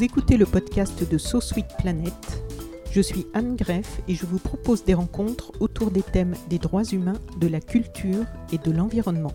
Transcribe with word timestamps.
Vous 0.00 0.06
écoutez 0.06 0.38
le 0.38 0.46
podcast 0.46 1.06
de 1.06 1.18
So 1.18 1.42
Sweet 1.42 1.76
Planet. 1.76 2.14
Je 2.90 3.02
suis 3.02 3.26
Anne 3.34 3.54
Greff 3.54 4.00
et 4.08 4.14
je 4.14 4.24
vous 4.24 4.38
propose 4.38 4.82
des 4.82 4.94
rencontres 4.94 5.52
autour 5.60 5.90
des 5.90 6.00
thèmes 6.00 6.34
des 6.48 6.58
droits 6.58 6.84
humains, 6.84 7.20
de 7.38 7.46
la 7.46 7.60
culture 7.60 8.24
et 8.50 8.56
de 8.56 8.70
l'environnement. 8.70 9.34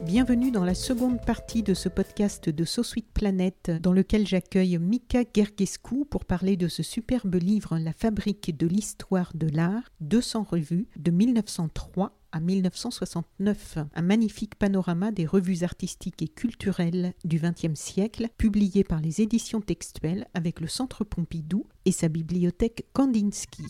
Bienvenue 0.00 0.52
dans 0.52 0.64
la 0.64 0.74
seconde 0.74 1.20
partie 1.20 1.62
de 1.62 1.74
ce 1.74 1.90
podcast 1.90 2.48
de 2.48 2.64
So 2.64 2.82
Sweet 2.82 3.12
Planet 3.12 3.70
dans 3.82 3.92
lequel 3.92 4.26
j'accueille 4.26 4.78
Mika 4.78 5.24
Gergescu 5.36 6.06
pour 6.06 6.24
parler 6.24 6.56
de 6.56 6.68
ce 6.68 6.82
superbe 6.82 7.34
livre 7.34 7.76
La 7.78 7.92
fabrique 7.92 8.56
de 8.56 8.66
l'histoire 8.66 9.32
de 9.34 9.48
l'art, 9.48 9.82
200 10.00 10.46
revues 10.50 10.88
de 10.96 11.10
1903 11.10 12.21
à 12.32 12.40
1969, 12.40 13.78
un 13.94 14.02
magnifique 14.02 14.56
panorama 14.56 15.12
des 15.12 15.26
revues 15.26 15.62
artistiques 15.62 16.22
et 16.22 16.28
culturelles 16.28 17.14
du 17.24 17.38
XXe 17.38 17.78
siècle, 17.78 18.28
publié 18.38 18.84
par 18.84 19.00
les 19.00 19.20
éditions 19.20 19.60
textuelles 19.60 20.26
avec 20.34 20.60
le 20.60 20.66
Centre 20.66 21.04
Pompidou 21.04 21.66
et 21.84 21.92
sa 21.92 22.08
bibliothèque 22.08 22.86
Kandinsky. 22.92 23.64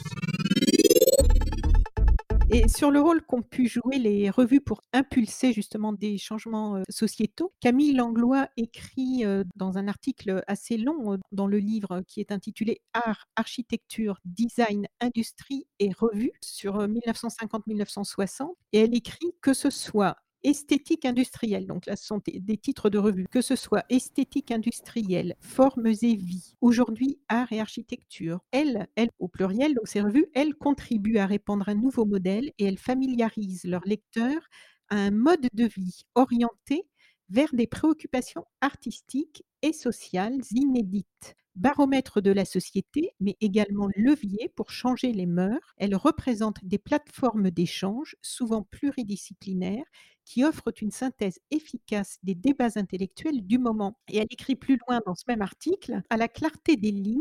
Et 2.54 2.68
sur 2.68 2.90
le 2.90 3.00
rôle 3.00 3.22
qu'ont 3.22 3.40
pu 3.40 3.66
jouer 3.66 3.98
les 3.98 4.28
revues 4.28 4.60
pour 4.60 4.82
impulser 4.92 5.54
justement 5.54 5.94
des 5.94 6.18
changements 6.18 6.82
sociétaux, 6.90 7.54
Camille 7.60 7.94
Langlois 7.94 8.46
écrit 8.58 9.24
dans 9.56 9.78
un 9.78 9.88
article 9.88 10.44
assez 10.46 10.76
long 10.76 11.18
dans 11.32 11.46
le 11.46 11.56
livre 11.56 12.02
qui 12.06 12.20
est 12.20 12.30
intitulé 12.30 12.82
Art, 12.92 13.24
architecture, 13.36 14.18
design, 14.26 14.86
industrie 15.00 15.66
et 15.78 15.92
revue 15.92 16.32
sur 16.42 16.86
1950-1960. 16.86 18.52
Et 18.72 18.80
elle 18.80 18.94
écrit 18.94 19.32
que 19.40 19.54
ce 19.54 19.70
soit 19.70 20.16
esthétique 20.44 21.04
industrielle, 21.04 21.66
donc 21.66 21.86
là 21.86 21.96
ce 21.96 22.06
sont 22.06 22.20
des 22.26 22.56
titres 22.56 22.90
de 22.90 22.98
revues, 22.98 23.26
que 23.30 23.40
ce 23.40 23.56
soit 23.56 23.84
esthétique 23.88 24.50
industrielle, 24.50 25.36
formes 25.40 25.86
et 25.86 26.16
vie, 26.16 26.54
aujourd'hui 26.60 27.18
art 27.28 27.52
et 27.52 27.60
architecture. 27.60 28.40
Elles, 28.50 28.86
elles 28.96 29.10
au 29.18 29.28
pluriel, 29.28 29.74
donc 29.74 29.88
ces 29.88 30.00
revues, 30.00 30.26
elles 30.34 30.54
contribuent 30.54 31.18
à 31.18 31.26
répandre 31.26 31.68
un 31.68 31.74
nouveau 31.74 32.04
modèle 32.04 32.52
et 32.58 32.64
elles 32.64 32.78
familiarisent 32.78 33.64
leurs 33.64 33.86
lecteurs 33.86 34.48
à 34.88 34.96
un 34.96 35.10
mode 35.10 35.48
de 35.52 35.64
vie 35.64 36.02
orienté 36.14 36.86
vers 37.28 37.54
des 37.54 37.66
préoccupations 37.66 38.44
artistiques 38.60 39.44
et 39.62 39.72
sociales 39.72 40.40
inédites 40.50 41.36
baromètre 41.54 42.20
de 42.20 42.30
la 42.30 42.44
société, 42.44 43.12
mais 43.20 43.36
également 43.40 43.88
levier 43.96 44.50
pour 44.56 44.70
changer 44.70 45.12
les 45.12 45.26
mœurs. 45.26 45.74
Elle 45.76 45.94
représente 45.94 46.64
des 46.64 46.78
plateformes 46.78 47.50
d'échange, 47.50 48.16
souvent 48.22 48.62
pluridisciplinaires, 48.62 49.84
qui 50.24 50.44
offrent 50.44 50.72
une 50.80 50.90
synthèse 50.90 51.40
efficace 51.50 52.18
des 52.22 52.34
débats 52.34 52.70
intellectuels 52.76 53.46
du 53.46 53.58
moment. 53.58 53.98
Et 54.08 54.18
elle 54.18 54.28
écrit 54.30 54.56
plus 54.56 54.78
loin 54.86 55.00
dans 55.06 55.14
ce 55.14 55.24
même 55.28 55.42
article, 55.42 56.00
à 56.10 56.16
la 56.16 56.28
clarté 56.28 56.76
des 56.76 56.92
lignes 56.92 57.18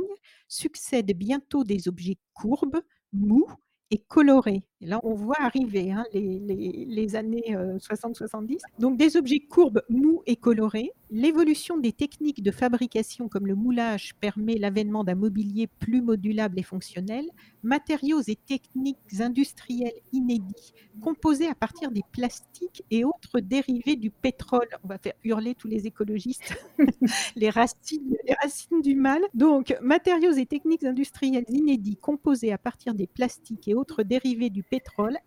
succèdent 0.47 1.17
bientôt 1.17 1.63
des 1.63 1.87
objets 1.87 2.17
courbes, 2.33 2.81
mous 3.13 3.47
et 3.89 3.99
colorés. 3.99 4.63
Là, 4.83 4.99
on 5.03 5.13
voit 5.13 5.39
arriver 5.39 5.91
hein, 5.91 6.05
les, 6.11 7.15
années 7.15 7.55
60-70. 7.55 8.53
Euh, 8.53 8.57
Donc, 8.79 8.97
des 8.97 9.15
objets 9.15 9.39
courbes, 9.39 9.83
mous 9.89 10.23
et 10.25 10.35
colorés. 10.35 10.91
L'évolution 11.11 11.77
des 11.77 11.91
techniques 11.91 12.41
de 12.41 12.51
fabrication 12.51 13.27
comme 13.27 13.45
le 13.45 13.53
moulage 13.53 14.15
permet 14.15 14.57
l'avènement 14.57 15.03
d'un 15.03 15.13
mobilier 15.13 15.67
plus 15.67 16.01
modulable 16.01 16.59
et 16.59 16.63
fonctionnel. 16.63 17.25
Matériaux 17.61 18.21
et 18.21 18.35
techniques 18.35 18.97
industrielles 19.19 19.91
inédits, 20.13 20.73
composés 21.01 21.47
à 21.47 21.53
partir 21.53 21.91
des 21.91 22.01
plastiques 22.11 22.83
et 22.89 23.03
autres 23.03 23.39
dérivés 23.39 23.97
du 23.97 24.09
pétrole. 24.09 24.67
On 24.83 24.87
va 24.87 24.97
faire 24.97 25.13
hurler 25.23 25.53
tous 25.53 25.67
les 25.67 25.85
écologistes, 25.85 26.55
les, 27.35 27.51
racines, 27.51 28.17
les 28.25 28.33
racines 28.41 28.81
du 28.81 28.95
mal. 28.95 29.21
Donc, 29.35 29.77
matériaux 29.81 30.31
et 30.31 30.47
techniques 30.47 30.85
industrielles 30.85 31.45
inédits, 31.49 31.97
composés 31.97 32.51
à 32.51 32.57
partir 32.57 32.95
des 32.95 33.05
plastiques 33.05 33.67
et 33.67 33.75
autres 33.75 34.01
dérivés 34.01 34.49
du 34.49 34.63
pétrole 34.63 34.70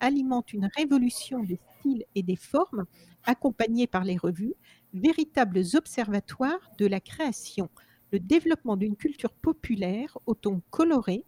alimente 0.01 0.53
une 0.53 0.71
révolution 0.77 1.43
des 1.43 1.59
styles 1.79 2.05
et 2.15 2.23
des 2.23 2.37
formes, 2.37 2.85
accompagnée 3.25 3.87
par 3.87 4.05
les 4.05 4.17
revues, 4.17 4.55
véritables 4.93 5.63
observatoires 5.75 6.71
de 6.79 6.87
la 6.87 7.01
création. 7.01 7.69
Le 8.13 8.21
développement 8.21 8.77
d'une 8.77 8.97
culture 8.97 9.33
populaire 9.33 10.17
au 10.27 10.35
ton 10.35 10.63
coloré, 10.71 11.25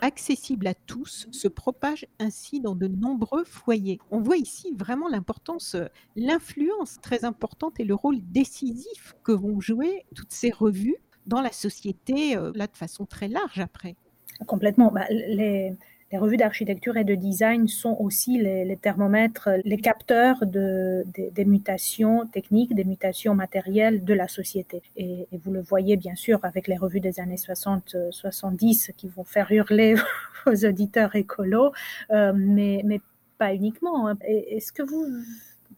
accessible 0.00 0.66
à 0.66 0.74
tous, 0.74 1.26
se 1.30 1.48
propage 1.48 2.06
ainsi 2.18 2.60
dans 2.60 2.74
de 2.74 2.86
nombreux 2.86 3.44
foyers. 3.44 3.98
On 4.10 4.20
voit 4.20 4.38
ici 4.38 4.72
vraiment 4.74 5.08
l'importance, 5.08 5.76
l'influence 6.16 6.98
très 7.02 7.24
importante 7.24 7.78
et 7.80 7.84
le 7.84 7.94
rôle 7.94 8.20
décisif 8.22 9.14
que 9.22 9.32
vont 9.32 9.60
jouer 9.60 10.06
toutes 10.14 10.32
ces 10.32 10.50
revues 10.50 10.96
dans 11.26 11.42
la 11.42 11.52
société, 11.52 12.36
euh, 12.36 12.50
là 12.54 12.66
de 12.66 12.76
façon 12.76 13.04
très 13.04 13.28
large 13.28 13.58
après. 13.58 13.94
Complètement. 14.46 14.90
Bah, 14.90 15.04
les, 15.10 15.74
les 16.12 16.18
revues 16.18 16.36
d'architecture 16.36 16.96
et 16.96 17.04
de 17.04 17.14
design 17.14 17.68
sont 17.68 17.96
aussi 18.00 18.38
les, 18.38 18.76
thermomètres, 18.76 19.48
les 19.64 19.76
capteurs 19.76 20.44
de, 20.44 21.04
des 21.14 21.44
mutations 21.44 22.26
techniques, 22.26 22.74
des 22.74 22.84
mutations 22.84 23.34
matérielles 23.34 24.04
de 24.04 24.14
la 24.14 24.26
société. 24.26 24.82
Et, 24.96 25.28
vous 25.32 25.52
le 25.52 25.60
voyez 25.60 25.96
bien 25.96 26.16
sûr 26.16 26.40
avec 26.42 26.66
les 26.66 26.76
revues 26.76 27.00
des 27.00 27.20
années 27.20 27.36
60-70 27.36 28.92
qui 28.96 29.08
vont 29.08 29.24
faire 29.24 29.52
hurler 29.52 29.94
aux 30.46 30.64
auditeurs 30.64 31.14
écolos, 31.14 31.72
euh, 32.10 32.32
mais, 32.34 32.82
mais 32.84 33.00
pas 33.38 33.54
uniquement. 33.54 34.08
Hein. 34.08 34.18
Est-ce 34.24 34.72
que 34.72 34.82
vous, 34.82 35.06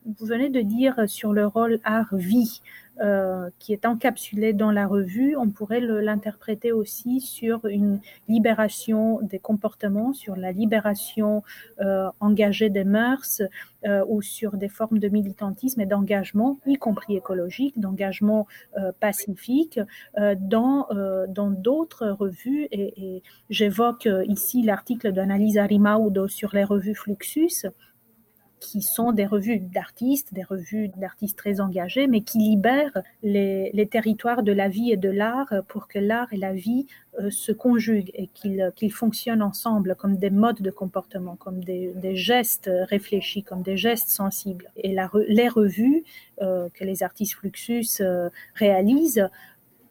vous 0.06 0.26
venez 0.26 0.48
de 0.48 0.60
dire 0.60 1.08
sur 1.08 1.32
le 1.32 1.46
rôle 1.46 1.80
art-vie 1.84 2.60
euh, 3.00 3.48
qui 3.58 3.72
est 3.72 3.86
encapsulé 3.86 4.52
dans 4.52 4.70
la 4.70 4.86
revue, 4.86 5.34
on 5.36 5.48
pourrait 5.48 5.80
l'interpréter 5.80 6.72
aussi 6.72 7.22
sur 7.22 7.64
une 7.64 8.00
libération 8.28 9.18
des 9.22 9.38
comportements, 9.38 10.12
sur 10.12 10.36
la 10.36 10.52
libération 10.52 11.42
euh, 11.80 12.10
engagée 12.20 12.68
des 12.68 12.84
mœurs 12.84 13.40
euh, 13.86 14.04
ou 14.08 14.20
sur 14.20 14.58
des 14.58 14.68
formes 14.68 14.98
de 14.98 15.08
militantisme 15.08 15.80
et 15.80 15.86
d'engagement, 15.86 16.58
y 16.66 16.76
compris 16.76 17.16
écologique, 17.16 17.80
d'engagement 17.80 18.46
pacifique, 19.00 19.80
dans 20.38 20.86
dans 21.28 21.50
d'autres 21.50 22.08
revues. 22.08 22.68
Et, 22.72 23.16
et 23.16 23.22
j'évoque 23.48 24.08
ici 24.26 24.62
l'article 24.62 25.12
d'Annalisa 25.12 25.64
Rimaudo 25.64 26.28
sur 26.28 26.54
les 26.54 26.64
revues 26.64 26.94
Fluxus 26.94 27.66
qui 28.62 28.80
sont 28.80 29.10
des 29.10 29.26
revues 29.26 29.58
d'artistes, 29.58 30.32
des 30.32 30.44
revues 30.44 30.88
d'artistes 30.96 31.36
très 31.36 31.60
engagés, 31.60 32.06
mais 32.06 32.20
qui 32.20 32.38
libèrent 32.38 33.02
les, 33.24 33.88
territoires 33.90 34.44
de 34.44 34.52
la 34.52 34.68
vie 34.68 34.92
et 34.92 34.96
de 34.96 35.10
l'art 35.10 35.52
pour 35.66 35.88
que 35.88 35.98
l'art 35.98 36.32
et 36.32 36.36
la 36.36 36.52
vie 36.52 36.86
euh, 37.20 37.30
se 37.30 37.50
conjuguent 37.50 38.12
et 38.14 38.28
qu'ils 38.28 38.92
fonctionnent 38.92 39.42
ensemble 39.42 39.96
comme 39.96 40.16
des 40.16 40.30
modes 40.30 40.62
de 40.62 40.70
comportement, 40.70 41.34
comme 41.36 41.64
des, 41.64 42.14
gestes 42.14 42.70
réfléchis, 42.88 43.42
comme 43.42 43.62
des 43.62 43.76
gestes 43.76 44.08
sensibles. 44.08 44.70
Et 44.76 44.96
les 45.28 45.48
revues 45.48 46.04
euh, 46.40 46.68
que 46.72 46.84
les 46.84 47.02
artistes 47.02 47.34
Fluxus 47.34 48.00
euh, 48.00 48.30
réalisent 48.54 49.28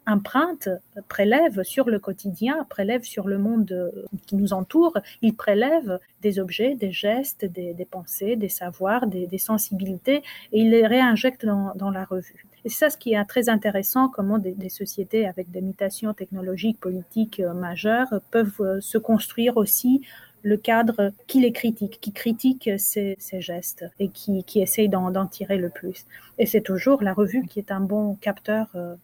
emprunte, 0.06 0.68
prélève 1.08 1.62
sur 1.62 1.88
le 1.88 1.98
quotidien, 1.98 2.66
prélève 2.68 3.02
sur 3.02 3.28
le 3.28 3.38
monde 3.38 3.92
qui 4.26 4.36
nous 4.36 4.52
entoure, 4.52 4.98
il 5.20 5.34
prélève 5.34 5.98
des 6.22 6.38
objets, 6.38 6.74
des 6.74 6.92
gestes, 6.92 7.44
des, 7.44 7.86
pensées, 7.90 8.36
des 8.36 8.48
savoirs, 8.48 9.06
des, 9.06 9.38
sensibilités, 9.38 10.22
et 10.52 10.60
il 10.60 10.70
les 10.70 10.86
réinjecte 10.86 11.44
dans, 11.44 11.90
la 11.90 12.04
revue. 12.04 12.46
Et 12.64 12.68
c'est 12.68 12.78
ça 12.78 12.90
ce 12.90 12.96
qui 12.96 13.14
est 13.14 13.24
très 13.24 13.48
intéressant, 13.48 14.08
comment 14.08 14.38
des, 14.38 14.68
sociétés 14.68 15.26
avec 15.26 15.50
des 15.50 15.60
mutations 15.60 16.14
technologiques, 16.14 16.80
politiques 16.80 17.40
euh, 17.40 17.52
majeures 17.54 18.20
peuvent 18.30 18.60
euh, 18.60 18.80
se 18.80 18.98
construire 18.98 19.56
aussi 19.56 20.02
le 20.42 20.56
cadre 20.56 21.12
qui 21.26 21.40
les 21.40 21.52
critique, 21.52 21.98
qui 22.00 22.12
critique 22.12 22.70
ces, 22.76 23.16
gestes 23.38 23.84
et 24.00 24.08
qui, 24.08 24.42
qui 24.44 24.60
essaye 24.60 24.88
d'en 24.88 25.26
tirer 25.26 25.56
le 25.56 25.70
plus. 25.70 26.04
Et 26.38 26.46
c'est 26.46 26.60
toujours 26.60 27.02
la 27.02 27.14
revue 27.14 27.46
qui 27.46 27.58
est 27.58 27.70
un 27.70 27.80
bon 27.80 28.16
capteur 28.16 28.66
euh, 28.74 28.94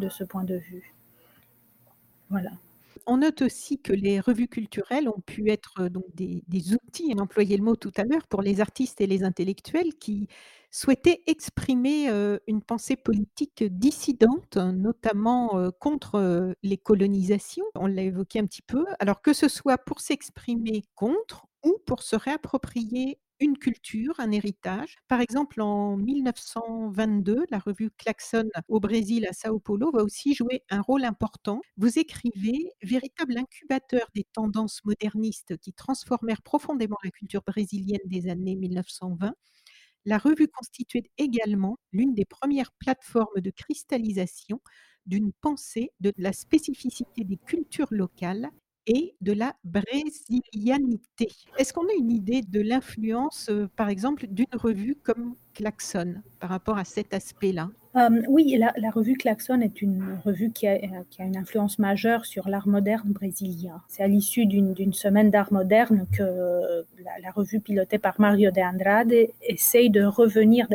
de 0.00 0.08
ce 0.08 0.24
point 0.24 0.44
de 0.44 0.56
vue. 0.56 0.94
On 3.06 3.16
note 3.18 3.42
aussi 3.42 3.80
que 3.80 3.92
les 3.92 4.20
revues 4.20 4.48
culturelles 4.48 5.08
ont 5.08 5.20
pu 5.20 5.50
être 5.50 5.88
donc 5.88 6.04
des, 6.14 6.42
outils, 6.74 7.12
on 7.16 7.20
employait 7.20 7.56
le 7.56 7.64
mot 7.64 7.76
tout 7.76 7.92
à 7.96 8.04
l'heure, 8.04 8.26
pour 8.28 8.42
les 8.42 8.60
artistes 8.60 9.00
et 9.00 9.06
les 9.06 9.24
intellectuels 9.24 9.94
qui 9.94 10.28
souhaitaient 10.70 11.22
exprimer 11.26 12.08
une 12.46 12.62
pensée 12.62 12.96
politique 12.96 13.64
dissidente, 13.64 14.56
notamment 14.56 15.70
contre 15.80 16.54
les 16.62 16.78
colonisations. 16.78 17.64
On 17.74 17.86
l'a 17.86 18.02
évoqué 18.02 18.38
un 18.38 18.46
petit 18.46 18.62
peu. 18.62 18.84
Alors 19.00 19.22
que 19.22 19.32
ce 19.32 19.48
soit 19.48 19.78
pour 19.78 20.00
s'exprimer 20.00 20.84
contre 20.94 21.46
ou 21.64 21.78
pour 21.86 22.02
se 22.02 22.16
réapproprier 22.16 23.18
une 23.40 23.56
culture, 23.58 24.14
un 24.18 24.30
héritage. 24.32 24.96
Par 25.08 25.20
exemple, 25.20 25.60
en 25.62 25.96
1922, 25.96 27.44
la 27.50 27.58
revue 27.58 27.90
Klaxon 27.90 28.48
au 28.68 28.80
Brésil, 28.80 29.26
à 29.28 29.32
Sao 29.32 29.58
Paulo, 29.58 29.90
va 29.92 30.02
aussi 30.04 30.34
jouer 30.34 30.62
un 30.70 30.80
rôle 30.82 31.04
important. 31.04 31.60
Vous 31.76 31.98
écrivez, 31.98 32.72
véritable 32.82 33.38
incubateur 33.38 34.06
des 34.14 34.24
tendances 34.32 34.84
modernistes 34.84 35.56
qui 35.58 35.72
transformèrent 35.72 36.42
profondément 36.42 36.98
la 37.04 37.10
culture 37.10 37.42
brésilienne 37.46 38.00
des 38.06 38.28
années 38.28 38.56
1920, 38.56 39.34
La 40.06 40.18
revue 40.18 40.48
constituait 40.48 41.10
également 41.18 41.78
l'une 41.92 42.14
des 42.14 42.24
premières 42.24 42.72
plateformes 42.72 43.40
de 43.40 43.50
cristallisation 43.50 44.60
d'une 45.06 45.32
pensée 45.32 45.92
de 46.00 46.12
la 46.18 46.32
spécificité 46.32 47.24
des 47.24 47.38
cultures 47.38 47.88
locales 47.92 48.50
et 48.86 49.14
de 49.20 49.32
la 49.32 49.54
brésilianité. 49.64 51.28
Est-ce 51.58 51.72
qu'on 51.72 51.86
a 51.86 51.94
une 51.98 52.10
idée 52.10 52.42
de 52.42 52.60
l'influence, 52.60 53.48
euh, 53.50 53.68
par 53.76 53.88
exemple, 53.88 54.26
d'une 54.28 54.46
revue 54.52 54.96
comme 55.02 55.34
Klaxon 55.54 56.16
par 56.38 56.50
rapport 56.50 56.78
à 56.78 56.84
cet 56.84 57.12
aspect-là? 57.14 57.70
Euh, 57.96 58.22
oui, 58.28 58.56
la, 58.56 58.90
revue 58.90 59.16
Klaxon 59.16 59.60
est 59.60 59.82
une 59.82 60.20
revue 60.24 60.52
qui 60.52 60.68
a, 60.68 60.78
qui 61.10 61.22
a 61.22 61.24
une 61.24 61.36
influence 61.36 61.80
majeure 61.80 62.24
sur 62.24 62.48
l'art 62.48 62.68
moderne 62.68 63.10
brésilien. 63.10 63.82
C'est 63.88 64.04
à 64.04 64.06
l'issue 64.06 64.46
d'une 64.46 64.92
semaine 64.92 65.30
d'art 65.30 65.52
moderne 65.52 66.06
que 66.16 66.22
la, 66.22 67.18
la, 67.20 67.30
revue 67.32 67.60
pilotée 67.60 67.98
par 67.98 68.20
Mario 68.20 68.52
de 68.52 68.60
Andrade 68.60 69.12
essaye 69.42 69.90
de 69.90 70.04
revenir, 70.04 70.68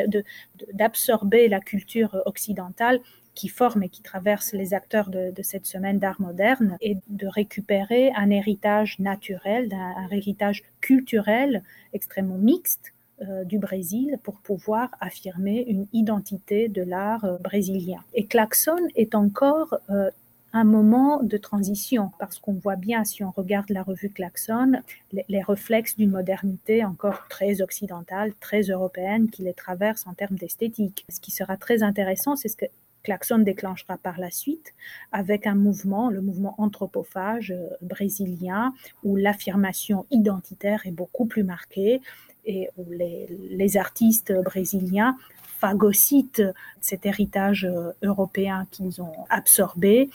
d'absorber 0.73 1.47
la 1.47 1.61
culture 1.61 2.21
occidentale 2.25 2.99
qui 3.35 3.49
forme 3.49 3.83
et 3.83 3.89
qui 3.89 4.01
traverse 4.01 4.53
les 4.53 4.73
acteurs 4.73 5.09
de, 5.09 5.33
cette 5.43 5.65
semaine 5.65 5.99
d'art 5.99 6.19
moderne 6.19 6.77
et 6.81 6.97
de 7.09 7.27
récupérer 7.27 8.11
un 8.15 8.29
héritage 8.29 8.97
naturel, 8.99 9.69
un, 9.73 10.09
héritage 10.09 10.63
culturel 10.81 11.61
extrêmement 11.93 12.37
mixte 12.37 12.93
euh, 13.21 13.43
du 13.43 13.59
Brésil 13.59 14.17
pour 14.23 14.35
pouvoir 14.35 14.89
affirmer 14.99 15.63
une 15.67 15.85
identité 15.93 16.69
de 16.69 16.81
l'art 16.81 17.25
euh, 17.25 17.37
brésilien. 17.37 17.99
Et 18.13 18.25
Klaxon 18.25 18.81
est 18.95 19.15
encore 19.15 19.75
euh, 19.89 20.09
un 20.53 20.63
moment 20.63 21.21
de 21.21 21.37
transition 21.37 22.11
parce 22.17 22.39
qu'on 22.39 22.53
voit 22.53 22.77
bien 22.77 23.03
si 23.03 23.23
on 23.23 23.31
regarde 23.31 23.69
la 23.69 23.83
revue 23.83 24.09
Klaxon 24.09 24.73
les, 25.11 25.25
les 25.27 25.41
réflexes 25.41 25.97
d'une 25.97 26.11
modernité 26.11 26.85
encore 26.85 27.27
très 27.29 27.61
occidentale, 27.61 28.33
très 28.39 28.61
européenne 28.61 29.29
qui 29.29 29.43
les 29.43 29.53
traverse 29.53 30.07
en 30.07 30.13
termes 30.13 30.37
d'esthétique. 30.37 31.05
Ce 31.09 31.19
qui 31.19 31.31
sera 31.31 31.57
très 31.57 31.83
intéressant, 31.83 32.37
c'est 32.37 32.47
ce 32.47 32.55
que 32.55 32.65
Klaxon 33.05 33.37
déclenchera 33.39 33.97
par 33.97 34.19
la 34.19 34.31
suite 34.31 34.73
avec 35.11 35.47
un 35.47 35.55
mouvement, 35.55 36.09
le 36.09 36.21
mouvement 36.21 36.55
anthropophage 36.57 37.51
euh, 37.51 37.69
brésilien, 37.81 38.73
où 39.03 39.15
l'affirmation 39.15 40.05
identitaire 40.11 40.81
est 40.85 40.91
beaucoup 40.91 41.25
plus 41.25 41.43
marquée 41.43 42.01
et 42.45 42.69
où 42.77 42.85
les, 42.91 43.77
artistes 43.77 44.33
brésiliens 44.43 45.17
phagocytent 45.59 46.43
cet 46.81 47.05
héritage 47.05 47.65
euh, 47.65 47.91
européen 48.01 48.67
qu'ils 48.71 49.01
ont 49.01 49.25
absorbé 49.29 50.09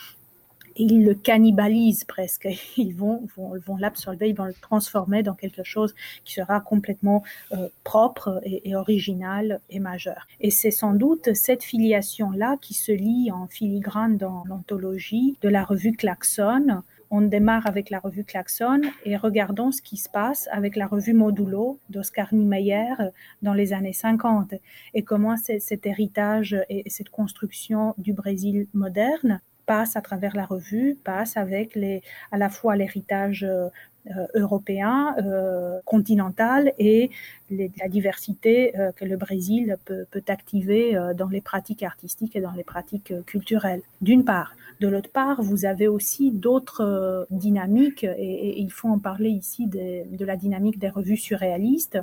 ils 0.77 1.05
le 1.05 1.15
cannibalisent 1.15 2.05
presque. 2.05 2.49
Ils 2.77 2.95
vont, 2.95 3.27
vont, 3.37 3.53
vont 3.67 3.77
l'absorber, 3.77 4.29
ils 4.29 4.37
vont 4.37 4.45
le 4.45 4.55
transformer 4.55 5.23
dans 5.23 5.35
quelque 5.35 5.63
chose 5.63 5.95
qui 6.25 6.35
sera 6.35 6.61
complètement 6.61 7.23
euh, 7.53 7.69
propre 7.85 8.41
et, 8.45 8.75
original 8.75 9.61
et 9.69 9.81
majeur. 9.81 10.27
Et 10.41 10.51
c'est 10.51 10.71
sans 10.71 10.95
doute 10.95 11.35
cette 11.35 11.63
filiation-là 11.63 12.57
qui 12.61 12.75
se 12.75 12.93
lie 12.93 13.31
en 13.31 13.47
filigrane 13.47 14.17
dans 14.17 14.45
l'anthologie 14.49 15.37
de 15.43 15.49
la 15.49 15.65
revue 15.65 15.93
Klaxon. 15.93 16.83
On 17.11 17.23
démarre 17.23 17.67
avec 17.67 17.91
la 17.91 17.99
revue 17.99 18.25
Klaxon 18.25 18.83
et 19.05 19.17
regardons 19.17 19.73
ce 19.73 19.83
qui 19.83 19.97
se 19.97 20.09
passe 20.09 20.49
avec 20.53 20.77
la 20.77 20.87
revue 20.87 21.13
Modulo 21.13 21.81
d'Oscar 21.91 22.33
Niemeyer 22.33 22.95
dans 23.43 23.53
les 23.53 23.73
années 23.73 23.93
50 23.93 24.55
et 24.95 25.03
comment 25.03 25.37
cet 25.37 25.87
héritage 25.87 26.57
et 26.69 26.89
cette 26.89 27.11
construction 27.11 27.95
du 27.99 28.13
Brésil 28.13 28.69
moderne 28.75 29.41
passe 29.71 29.95
à 29.95 30.01
travers 30.01 30.35
la 30.35 30.47
revue, 30.47 30.99
passe 31.05 31.37
avec 31.37 31.77
les, 31.77 32.03
à 32.33 32.39
la 32.39 32.51
fois 32.51 32.75
l'héritage 32.75 33.45
euh, 33.45 34.27
européen, 34.35 35.15
euh, 35.19 35.79
continental 35.85 36.73
et 36.81 37.11
la 37.51 37.89
diversité 37.89 38.77
euh, 38.77 38.91
que 38.91 39.05
le 39.05 39.17
Brésil 39.17 39.77
peut 39.85 40.25
activer 40.27 40.99
dans 41.17 41.29
les 41.29 41.41
pratiques 41.41 41.85
artistiques 41.85 42.35
et 42.35 42.41
dans 42.41 42.51
les 42.51 42.65
pratiques 42.65 43.15
culturelles. 43.27 43.83
D'une 44.01 44.25
part. 44.25 44.57
De 44.81 44.89
l'autre 44.89 45.13
part, 45.13 45.41
vous 45.41 45.65
avez 45.67 45.87
aussi 45.87 46.33
d'autres 46.33 47.29
dynamiques, 47.31 48.03
et, 48.03 48.61
il 48.61 48.73
faut 48.73 48.89
en 48.89 48.99
parler 48.99 49.31
ici 49.31 49.69
de 49.69 50.25
la 50.25 50.37
dynamique 50.37 50.81
des 50.81 50.89
revues 50.89 51.23
surréalistes, 51.29 52.01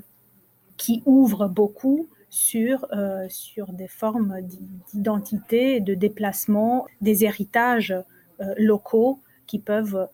qui 0.77 1.01
ouvrent 1.05 1.49
beaucoup 1.49 2.07
sur, 2.29 2.85
euh, 2.91 3.25
sur 3.29 3.71
des 3.73 3.87
formes 3.87 4.41
d'identité, 4.93 5.79
de 5.79 5.93
déplacement, 5.93 6.87
des 7.01 7.23
héritages 7.23 7.95
euh, 8.41 8.53
locaux 8.57 9.19
qui 9.45 9.59
peuvent 9.59 10.07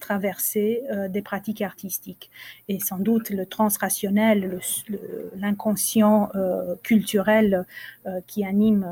traverser 0.00 0.82
euh, 0.90 1.08
des 1.08 1.22
pratiques 1.22 1.62
artistiques. 1.62 2.30
Et 2.68 2.80
sans 2.80 2.98
doute 2.98 3.30
le 3.30 3.46
transrationnel, 3.46 4.58
l'inconscient 5.36 6.30
culturel 6.82 7.66
qui 8.26 8.44
anime 8.44 8.86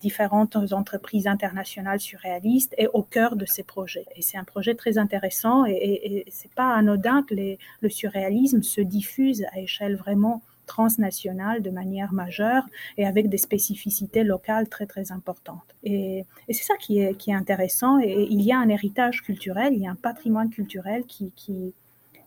différentes 0.00 0.56
entreprises 0.72 1.26
internationales 1.26 2.00
surréalistes 2.00 2.74
est 2.78 2.86
au 2.88 3.02
cœur 3.02 3.34
de 3.34 3.44
ces 3.44 3.64
projets. 3.64 4.06
Et 4.14 4.22
c'est 4.22 4.38
un 4.38 4.44
projet 4.44 4.74
très 4.74 4.98
intéressant 4.98 5.66
et, 5.66 5.72
et, 5.72 6.18
et 6.18 6.24
c'est 6.30 6.52
pas 6.54 6.74
anodin 6.74 7.22
que 7.22 7.34
le 7.34 7.88
surréalisme 7.88 8.62
se 8.62 8.80
diffuse 8.80 9.44
à 9.52 9.60
échelle 9.60 9.96
vraiment 9.96 10.42
transnationale 10.66 11.62
de 11.62 11.70
manière 11.70 12.12
majeure 12.12 12.64
et 12.98 13.06
avec 13.06 13.28
des 13.28 13.38
spécificités 13.38 14.24
locales 14.24 14.68
très 14.68 14.86
très 14.86 15.12
importantes. 15.12 15.74
Et, 15.84 16.24
c'est 16.48 16.64
ça 16.64 16.74
qui 16.76 17.00
est, 17.00 17.14
qui 17.14 17.30
est 17.30 17.34
intéressant. 17.34 17.98
Et, 18.00 18.26
il 18.30 18.42
y 18.42 18.52
a 18.52 18.58
un 18.58 18.68
héritage 18.68 19.22
culturel, 19.22 19.72
il 19.74 19.80
y 19.80 19.86
a 19.86 19.90
un 19.90 19.96
patrimoine 19.96 20.50
culturel 20.50 21.04
qui, 21.06 21.32
qui, 21.34 21.72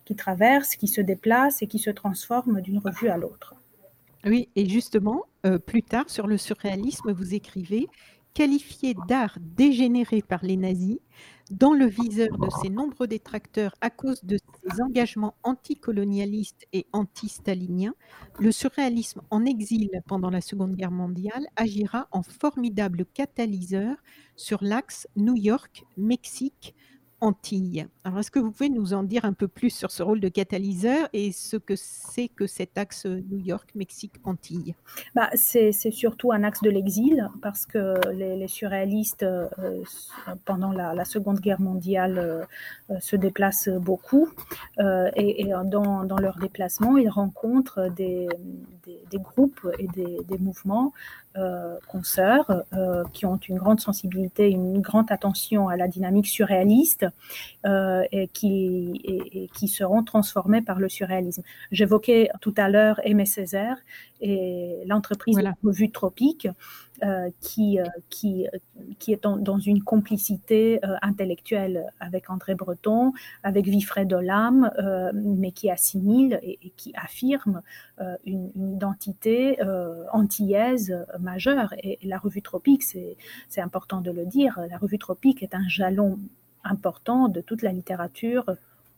qui 0.06 0.16
traverse, 0.16 0.76
qui 0.76 0.88
se 0.88 1.02
déplace 1.02 1.62
et 1.62 1.68
qui 1.68 1.80
se 1.80 1.90
transforme 1.90 2.62
d'une 2.62 2.80
revue 2.80 3.10
à 3.10 3.18
l'autre. 3.18 3.56
Oui, 4.26 4.50
et 4.56 4.68
justement, 4.68 5.24
euh, 5.46 5.58
plus 5.60 5.84
tard 5.84 6.10
sur 6.10 6.28
le 6.28 6.38
surréalisme, 6.38 7.12
vous 7.12 7.34
écrivez 7.34 7.88
qualifié 8.34 8.96
d'art 9.08 9.38
dégénéré 9.40 10.22
par 10.22 10.44
les 10.44 10.58
nazis, 10.58 11.00
dans 11.50 11.74
le 11.74 11.86
viseur 11.86 12.38
de 12.38 12.48
ses 12.62 12.70
nombreux 12.70 13.08
détracteurs 13.08 13.74
à 13.82 13.90
cause 13.90 14.24
de 14.24 14.38
ses 14.38 14.82
engagements 14.82 15.36
anticolonialistes 15.44 16.68
et 16.74 16.86
anti-staliniens, 16.94 17.96
le 18.40 18.52
surréalisme 18.52 19.22
en 19.30 19.46
exil 19.46 19.90
pendant 20.08 20.30
la 20.30 20.42
Seconde 20.42 20.76
Guerre 20.76 20.92
mondiale 20.92 21.48
agira 21.56 22.08
en 22.12 22.22
formidable 22.24 23.06
catalyseur 23.06 23.96
sur 24.36 24.64
l'axe 24.64 25.08
New 25.16 25.36
York-Mexique 25.36 26.76
Antilles. 27.22 27.88
Alors, 28.04 28.20
est-ce 28.20 28.32
que 28.32 28.40
vous 28.40 28.52
pouvez 28.52 28.70
nous 28.70 28.94
en 28.94 29.04
dire 29.04 29.26
un 29.26 29.34
peu 29.34 29.48
plus 29.48 29.70
sur 29.70 29.92
ce 29.92 30.02
rôle 30.02 30.20
de 30.20 30.30
catalyseur 30.30 31.08
et 31.14 31.32
ce 31.32 31.58
que 31.58 31.76
c'est 31.76 32.30
que 32.30 32.48
cet 32.48 32.78
axe 32.78 33.06
New 33.06 33.40
York-Mexique-Antilles 33.40 34.76
bah, 35.16 35.30
c'est, 35.34 35.72
surtout 35.92 36.32
un 36.32 36.44
axe 36.44 36.62
de 36.62 36.70
l'exil 36.70 37.30
parce 37.42 37.66
que 37.66 38.00
les, 38.12 38.48
surréalistes, 38.48 39.24
euh, 39.24 39.48
pendant 40.46 40.72
la, 40.72 41.06
Seconde 41.06 41.40
Guerre 41.40 41.62
mondiale, 41.62 42.46
euh, 42.90 43.00
se 43.00 43.16
déplacent 43.16 43.70
beaucoup 43.70 44.30
euh, 44.80 45.10
et, 45.16 45.52
dans, 45.66 46.06
leur 46.20 46.38
déplacement, 46.38 46.98
ils 46.98 47.10
rencontrent 47.10 47.90
des, 47.96 48.28
groupes 49.14 49.68
et 49.78 49.88
des, 49.88 50.38
mouvements 50.38 50.94
consoeurs 51.88 52.64
qui 53.14 53.26
ont 53.26 53.38
une 53.38 53.58
grande 53.58 53.80
sensibilité, 53.80 54.50
une 54.50 54.82
grande 54.82 55.12
attention 55.12 55.70
à 55.70 55.78
la 55.78 55.88
dynamique 55.88 56.28
surréaliste 56.28 57.06
euh, 57.66 58.04
et, 58.12 58.28
qui, 58.30 59.02
et, 59.04 59.50
qui 59.54 59.68
seront 59.68 60.04
transformés 60.04 60.62
par 60.62 60.80
le 60.80 60.88
surréalisme. 60.88 61.44
J'évoquais 61.72 62.30
tout 62.40 62.54
à 62.56 62.70
l'heure 62.70 63.02
Aimé 63.04 63.26
Césaire 63.26 63.78
et 64.22 64.82
l'entreprise 64.86 65.36
voilà. 65.36 65.56
Revue 65.62 65.92
Tropique 65.92 66.48
euh, 67.04 67.30
qui, 67.42 67.80
euh, 67.80 67.86
qui, 68.10 68.48
qui 69.00 69.14
est 69.14 69.24
dans 69.24 69.60
une 69.60 69.84
complicité 69.84 70.80
intellectuelle 71.02 71.86
avec 72.00 72.30
André 72.30 72.56
Breton, 72.56 73.14
avec 73.44 73.68
Vifred 73.68 74.08
Dolam, 74.08 74.72
mais 75.14 75.52
qui 75.52 75.70
assimile 75.70 76.40
et, 76.42 76.58
qui 76.78 76.94
affirme 76.96 77.62
une, 78.26 78.52
identité 78.56 79.58
antillaise 80.14 81.06
majeure. 81.20 81.74
Et, 81.84 82.00
et, 82.02 82.08
la 82.08 82.18
revue 82.18 82.42
Tropique, 82.42 82.84
c'est 82.84 83.62
important 83.62 84.02
de 84.02 84.12
le 84.12 84.26
dire, 84.26 84.60
la 84.70 84.78
revue 84.78 84.98
Tropique 84.98 85.44
est 85.44 85.56
un 85.56 85.68
jalon 85.68 86.20
important 86.70 87.28
de 87.28 87.42
toute 87.42 87.62
la 87.62 87.72
littérature 87.72 88.46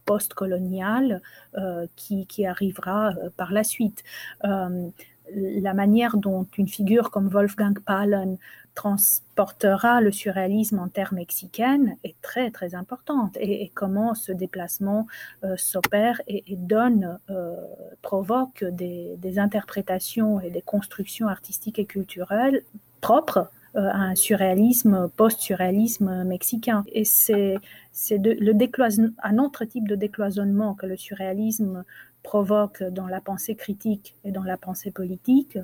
postcoloniale 0.05 1.21
euh, 1.57 1.87
qui, 1.95 2.45
arrivera 2.45 3.09
euh, 3.09 3.29
par 3.37 3.51
la 3.51 3.63
suite. 3.63 4.03
Euh, 4.43 4.89
la 5.33 5.73
manière 5.73 6.17
dont 6.17 6.45
une 6.57 6.67
figure 6.67 7.09
comme 7.09 7.29
Wolfgang 7.29 7.79
Pahlen 7.79 8.37
transportera 8.75 10.01
le 10.01 10.11
surréalisme 10.11 10.79
en 10.79 10.89
terre 10.89 11.13
mexicaine 11.13 11.95
est 12.03 12.19
très 12.21 12.51
très 12.51 12.75
importante 12.75 13.37
et, 13.39 13.71
comment 13.73 14.13
ce 14.13 14.33
déplacement 14.33 15.07
s'opère 15.55 16.21
et, 16.27 16.43
donne, 16.57 17.17
provoque 18.01 18.65
des, 18.65 19.15
des, 19.19 19.39
interprétations 19.39 20.41
et 20.41 20.49
des 20.49 20.61
constructions 20.61 21.29
artistiques 21.29 21.79
et 21.79 21.85
culturelles 21.85 22.63
propres 22.99 23.49
un 23.75 24.15
surréalisme, 24.15 25.09
post-surréalisme 25.15 26.23
mexicain. 26.23 26.83
Et 26.91 27.05
c'est 27.05 27.57
un 29.23 29.37
autre 29.37 29.65
type 29.65 29.87
de 29.87 29.95
décloisonnement 29.95 30.73
que 30.75 30.85
le 30.85 30.97
surréalisme 30.97 31.83
provoque 32.23 32.83
dans 32.83 33.07
la 33.07 33.21
pensée 33.21 33.55
critique 33.55 34.15
et 34.23 34.31
dans 34.31 34.43
la 34.43 34.57
pensée 34.57 34.91
politique 34.91 35.57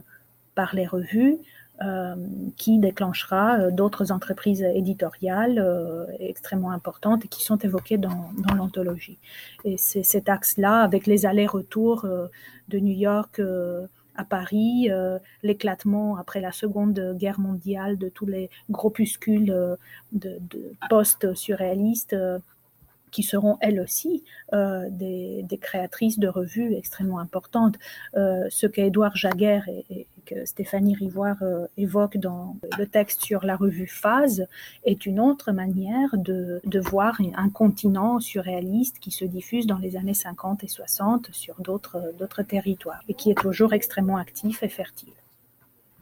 par 0.56 0.74
les 0.74 0.88
revues, 0.88 1.38
euh, 1.84 2.16
qui 2.56 2.80
déclenchera 2.80 3.60
euh, 3.60 3.70
d'autres 3.70 4.12
entreprises 4.12 4.64
éditoriales 4.64 5.60
euh, 5.60 6.08
extrêmement 6.20 6.72
importantes 6.72 7.26
et 7.26 7.28
qui 7.28 7.44
sont 7.44 7.58
évoquées 7.58 8.00
dans, 8.00 8.32
dans 8.48 8.56
l'anthologie. 8.56 9.20
Et 9.64 9.78
c'est 9.78 10.02
cet 10.02 10.28
axe-là, 10.28 10.82
avec 10.82 11.06
les 11.06 11.28
allers-retours 11.28 12.08
de 12.68 12.80
New 12.80 12.96
York 12.96 13.40
à 14.18 14.26
Paris, 14.26 14.90
l'éclatement 15.44 16.18
après 16.18 16.42
la 16.42 16.52
Seconde 16.52 17.16
Guerre 17.18 17.40
mondiale 17.40 17.98
de 17.98 18.10
tous 18.10 18.26
les 18.26 18.50
groupuscules 18.70 19.78
de, 20.12 20.40
de 20.40 20.74
post-surréalistes 20.90 22.16
qui 23.12 23.24
seront 23.24 23.58
elles 23.62 23.80
aussi 23.80 24.24
euh, 24.54 24.88
des, 24.90 25.46
créatrices 25.60 26.20
de 26.20 26.28
revues 26.28 26.76
extrêmement 26.76 27.20
importantes. 27.20 27.76
Euh, 28.16 28.46
ce 28.50 28.68
qu'Édouard 28.68 29.16
Jaguer 29.16 29.62
et, 29.90 30.08
que 30.26 30.46
Stéphanie 30.46 30.94
Rivoire 30.94 31.42
euh, 31.42 31.68
évoquent 31.78 32.18
dans 32.18 32.58
le 32.78 32.86
texte 32.86 33.22
sur 33.22 33.46
la 33.46 33.56
revue 33.56 33.88
Phase 33.88 34.46
est 34.84 35.06
une 35.06 35.22
autre 35.22 35.54
manière 35.54 36.10
de 36.18 36.80
voir 36.80 37.18
un 37.36 37.50
continent 37.50 38.20
surréaliste 38.20 39.00
qui 39.00 39.12
se 39.12 39.24
diffuse 39.24 39.68
dans 39.68 39.78
les 39.78 39.96
années 39.96 40.14
50 40.14 40.66
et 40.66 40.68
60 40.68 41.30
sur 41.32 41.56
d'autres 41.62 42.44
territoires 42.44 43.02
et 43.08 43.14
qui 43.14 43.32
est 43.32 43.38
toujours 43.38 43.74
extrêmement 43.74 44.18
actif 44.18 44.64
et 44.64 44.70
fertile. 44.70 45.14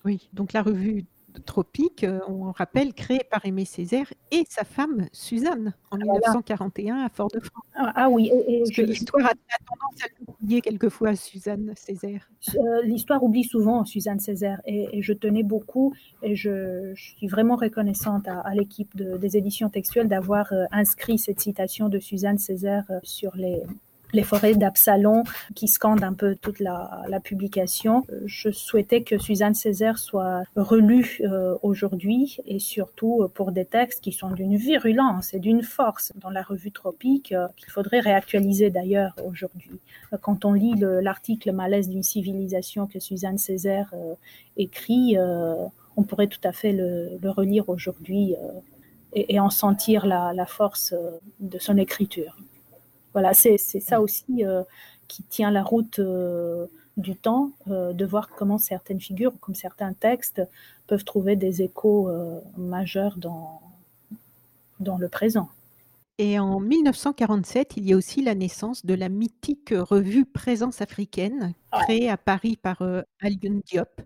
Oui, 0.06 0.28
donc 0.34 0.54
la 0.54 0.64
revue 0.64 1.06
Tropique, 1.44 2.04
euh, 2.04 2.20
on 2.27 2.51
rappelle, 2.51 2.94
créé 2.94 3.22
par 3.30 3.46
Aimé 3.46 3.65
Césaire 3.65 4.12
et 4.32 4.44
sa 4.50 4.63
femme 4.63 5.08
Suzanne 5.12 5.74
en 5.92 5.98
1941 5.98 6.98
à 7.06 7.10
Fort-de-France. 7.10 7.65
Ah, 7.75 7.92
ah, 7.96 8.10
oui, 8.10 8.32
et, 8.48 8.60
Parce 8.60 8.72
que 8.72 8.82
l'histoire 8.82 9.25
a, 9.25 9.30
tendance 9.30 10.04
à 10.04 10.32
oublier 10.32 10.62
quelquefois 10.62 11.15
Suzanne 11.15 11.74
Césaire. 11.75 12.30
Euh, 12.56 12.82
l'histoire 12.84 13.24
oublie 13.24 13.44
souvent 13.44 13.86
Suzanne 13.86 14.20
Césaire 14.20 14.62
et, 14.65 15.01
je 15.01 15.13
tenais 15.13 15.44
beaucoup 15.44 15.94
et 16.22 16.36
je, 16.36 16.94
suis 16.96 17.27
vraiment 17.27 17.56
reconnaissante 17.56 18.27
à, 18.27 18.54
l'équipe 18.54 18.96
des 18.96 19.38
éditions 19.38 19.70
textuelles 19.70 20.08
d'avoir 20.08 20.54
euh, 20.54 20.65
inscrit 20.72 21.18
cette 21.18 21.39
citation 21.39 21.89
de 21.89 22.00
Suzanne 22.00 22.38
Césaire 22.38 22.86
sur 23.04 23.36
les, 23.36 23.63
les 24.14 24.24
forêts 24.24 24.56
d'Absalon 24.56 25.24
qui 25.56 25.68
scandent 25.68 26.04
un 26.04 26.14
peu 26.14 26.36
toute 26.36 26.60
la, 26.60 27.04
publication. 27.24 28.06
Je 28.26 28.52
souhaitais 28.52 29.02
que 29.02 29.18
Suzanne 29.18 29.56
Césaire 29.56 29.98
soit 29.98 30.44
relue 30.56 31.22
euh, 31.22 31.56
aujourd'hui 31.64 32.38
et 32.46 32.60
surtout 32.60 33.24
euh, 33.24 33.28
pour 33.28 33.52
des 33.52 33.66
textes 33.66 34.04
qui 34.04 34.12
sont 34.12 34.32
d'une 34.32 34.58
virulence 34.58 35.34
et 35.34 35.40
d'une 35.40 35.64
force 35.64 36.12
dans 36.16 36.30
la 36.30 36.44
revue 36.44 36.72
Tropique 36.72 37.32
euh, 37.32 37.48
qu'il 37.56 37.72
faudrait 37.72 38.02
réactualiser 38.02 38.70
d'ailleurs 38.70 39.16
aujourd'hui. 39.26 39.80
Quand 40.22 40.46
on 40.46 40.54
lit 40.54 40.76
l'article 40.78 41.52
Malaise 41.52 41.90
d'une 41.90 42.04
civilisation 42.04 42.86
que 42.86 43.00
Suzanne 43.00 43.38
Césaire 43.38 43.94
écrit, 44.56 45.18
on 45.98 46.04
pourrait 46.04 46.28
tout 46.28 46.40
à 46.44 46.52
fait 46.52 46.72
le, 46.72 47.18
relire 47.30 47.70
aujourd'hui 47.70 48.36
et, 49.14 49.40
en 49.40 49.50
sentir 49.50 50.06
la 50.06 50.46
force 50.46 50.94
de 51.40 51.60
son 51.60 51.78
écriture. 51.78 52.38
Voilà, 53.16 53.34
c'est 53.34 53.58
ça 53.58 54.02
aussi 54.02 54.44
euh, 54.44 54.64
qui 55.08 55.24
tient 55.24 55.50
la 55.50 55.64
route 55.64 56.00
euh, 56.00 56.66
du 56.98 57.16
temps, 57.16 57.52
euh, 57.70 57.94
de 57.94 58.06
voir 58.06 58.28
comment 58.28 58.58
certaines 58.58 59.00
figures, 59.00 59.32
comme 59.40 59.56
certains 59.56 59.94
textes, 59.94 60.42
peuvent 60.86 61.06
trouver 61.06 61.38
des 61.38 61.62
échos 61.62 62.12
majeurs 62.58 63.16
dans, 63.18 63.62
dans 64.82 64.98
le 64.98 65.08
présent. 65.08 65.48
Et 66.18 66.40
en 66.40 66.60
1947, 66.60 67.76
il 67.78 67.90
y 67.90 67.94
a 67.94 67.98
aussi 67.98 68.22
la 68.22 68.36
naissance 68.36 68.86
de 68.86 68.94
la 68.94 69.08
mythique 69.08 69.74
revue 69.74 70.26
Présence 70.26 70.82
africaine, 70.82 71.54
créée 71.72 72.10
à 72.10 72.18
Paris 72.18 72.58
par 72.62 72.82
euh, 72.82 73.02
Diop, 73.22 74.02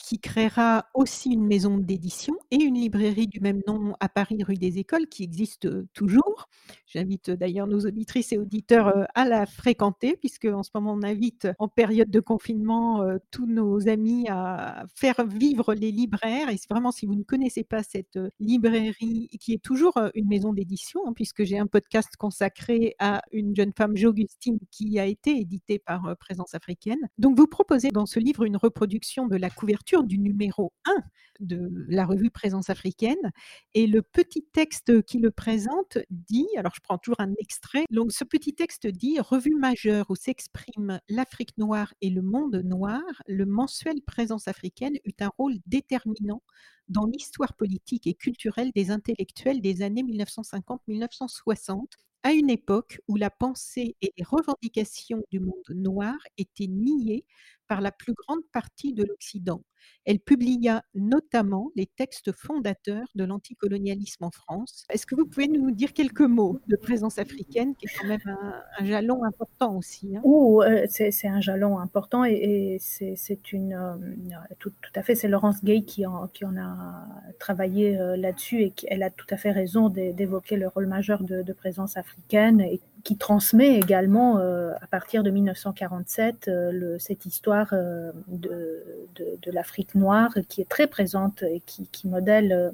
qui 0.00 0.18
créera 0.18 0.86
aussi 0.94 1.30
une 1.30 1.46
maison 1.46 1.76
d'édition 1.76 2.34
et 2.50 2.56
une 2.56 2.74
librairie 2.74 3.26
du 3.26 3.40
même 3.40 3.60
nom 3.66 3.94
à 4.00 4.08
Paris, 4.08 4.42
rue 4.42 4.54
des 4.54 4.78
Écoles, 4.78 5.06
qui 5.06 5.22
existe 5.22 5.68
toujours. 5.92 6.48
J'invite 6.86 7.30
d'ailleurs 7.30 7.66
nos 7.66 7.80
auditrices 7.80 8.32
et 8.32 8.38
auditeurs 8.38 9.06
à 9.14 9.28
la 9.28 9.46
fréquenter, 9.46 10.16
puisque 10.16 10.46
en 10.46 10.62
ce 10.62 10.70
moment, 10.74 10.94
on 10.94 11.02
invite 11.02 11.48
en 11.58 11.68
période 11.68 12.10
de 12.10 12.18
confinement 12.20 13.04
tous 13.30 13.46
nos 13.46 13.88
amis 13.88 14.26
à 14.28 14.84
faire 14.94 15.24
vivre 15.26 15.74
les 15.74 15.92
libraires. 15.92 16.48
Et 16.48 16.56
vraiment, 16.68 16.90
si 16.90 17.06
vous 17.06 17.14
ne 17.14 17.22
connaissez 17.22 17.62
pas 17.62 17.82
cette 17.82 18.18
librairie, 18.40 19.28
qui 19.38 19.52
est 19.52 19.62
toujours 19.62 19.94
une 20.14 20.28
maison 20.28 20.52
d'édition, 20.52 21.00
hein, 21.06 21.12
puisque 21.14 21.44
j'ai 21.44 21.58
un 21.58 21.66
podcast 21.66 22.16
consacré 22.16 22.96
à 22.98 23.22
une 23.32 23.54
jeune 23.54 23.72
femme, 23.76 23.96
Jogustine, 23.96 24.58
qui 24.70 24.98
a 24.98 25.06
été 25.06 25.38
édité 25.38 25.78
par 25.78 26.16
Présence 26.18 26.54
africaine. 26.54 27.08
Donc, 27.18 27.36
vous 27.36 27.46
proposez 27.46 27.90
dans 27.90 28.06
ce 28.06 28.18
livre 28.18 28.44
une 28.44 28.56
reproduction 28.56 29.26
de 29.26 29.36
la 29.36 29.50
couverture 29.50 29.89
du 29.98 30.18
numéro 30.18 30.72
1 30.84 30.94
de 31.40 31.68
la 31.88 32.06
revue 32.06 32.30
Présence 32.30 32.70
africaine. 32.70 33.32
Et 33.74 33.88
le 33.88 34.02
petit 34.02 34.44
texte 34.52 35.02
qui 35.02 35.18
le 35.18 35.32
présente 35.32 35.98
dit, 36.10 36.46
alors 36.56 36.72
je 36.74 36.80
prends 36.80 36.98
toujours 36.98 37.20
un 37.20 37.32
extrait, 37.38 37.84
donc 37.90 38.12
ce 38.12 38.22
petit 38.24 38.54
texte 38.54 38.86
dit 38.86 39.18
Revue 39.18 39.56
majeure 39.56 40.06
où 40.08 40.14
s'exprime 40.14 41.00
l'Afrique 41.08 41.58
noire 41.58 41.92
et 42.00 42.10
le 42.10 42.22
monde 42.22 42.62
noir, 42.64 43.02
le 43.26 43.46
mensuel 43.46 44.00
Présence 44.06 44.46
africaine 44.46 44.94
eut 45.04 45.16
un 45.20 45.30
rôle 45.38 45.56
déterminant 45.66 46.42
dans 46.88 47.06
l'histoire 47.06 47.54
politique 47.54 48.06
et 48.06 48.14
culturelle 48.14 48.70
des 48.74 48.90
intellectuels 48.92 49.60
des 49.60 49.82
années 49.82 50.04
1950-1960 50.04 51.86
à 52.22 52.32
une 52.32 52.50
époque 52.50 53.00
où 53.08 53.16
la 53.16 53.30
pensée 53.30 53.96
et 54.02 54.12
les 54.16 54.24
revendications 54.24 55.22
du 55.30 55.40
monde 55.40 55.70
noir 55.70 56.16
étaient 56.36 56.66
niées 56.66 57.24
par 57.70 57.80
la 57.80 57.92
plus 57.92 58.14
grande 58.14 58.42
partie 58.52 58.94
de 58.94 59.04
l'Occident. 59.04 59.62
Elle 60.04 60.18
publia 60.18 60.82
notamment 60.92 61.70
les 61.76 61.86
textes 61.86 62.32
fondateurs 62.32 63.06
de 63.14 63.22
l'anticolonialisme 63.22 64.24
en 64.24 64.32
France. 64.32 64.84
Est-ce 64.90 65.06
que 65.06 65.14
vous 65.14 65.24
pouvez 65.24 65.46
nous 65.46 65.70
dire 65.70 65.92
quelques 65.92 66.20
mots 66.20 66.58
de 66.66 66.74
présence 66.74 67.18
africaine, 67.18 67.76
qui 67.76 67.86
est 67.86 67.96
quand 67.96 68.08
même 68.08 68.36
un, 68.78 68.84
jalon 68.84 69.22
important 69.22 69.76
aussi 69.76 70.16
hein? 70.16 70.20
euh, 70.24 70.84
c'est 70.88 71.28
un 71.28 71.40
jalon 71.40 71.78
important 71.78 72.24
et, 72.24 72.78
c'est 72.80 73.52
une 73.52 73.74
euh, 73.74 74.34
tout, 74.58 74.72
à 74.96 75.02
fait 75.04 75.14
c'est 75.14 75.28
Laurence 75.28 75.62
Gay 75.62 75.82
qui 75.82 76.04
en, 76.06 76.28
a 76.58 77.06
travaillé 77.38 77.96
euh, 78.00 78.16
là-dessus 78.16 78.62
et 78.62 78.72
elle 78.88 79.04
a 79.04 79.10
tout 79.10 79.26
à 79.30 79.36
fait 79.36 79.52
raison 79.52 79.90
d'évoquer 79.90 80.56
le 80.56 80.66
rôle 80.66 80.86
majeur 80.86 81.22
de, 81.22 81.42
de 81.42 81.52
présence 81.52 81.96
africaine 81.96 82.60
et 82.60 82.80
qui 83.04 83.16
transmet 83.16 83.76
également 83.78 84.38
euh, 84.38 84.72
à 84.80 84.86
partir 84.86 85.22
de 85.22 85.30
1947 85.30 86.48
euh, 86.48 86.96
cette 86.98 87.26
histoire 87.26 87.68
euh, 87.72 88.12
de, 88.28 89.50
l'Afrique 89.52 89.94
noire 89.94 90.30
qui 90.48 90.60
est 90.60 90.68
très 90.68 90.86
présente 90.86 91.42
et 91.42 91.60
qui 91.60 92.06
modèle 92.06 92.72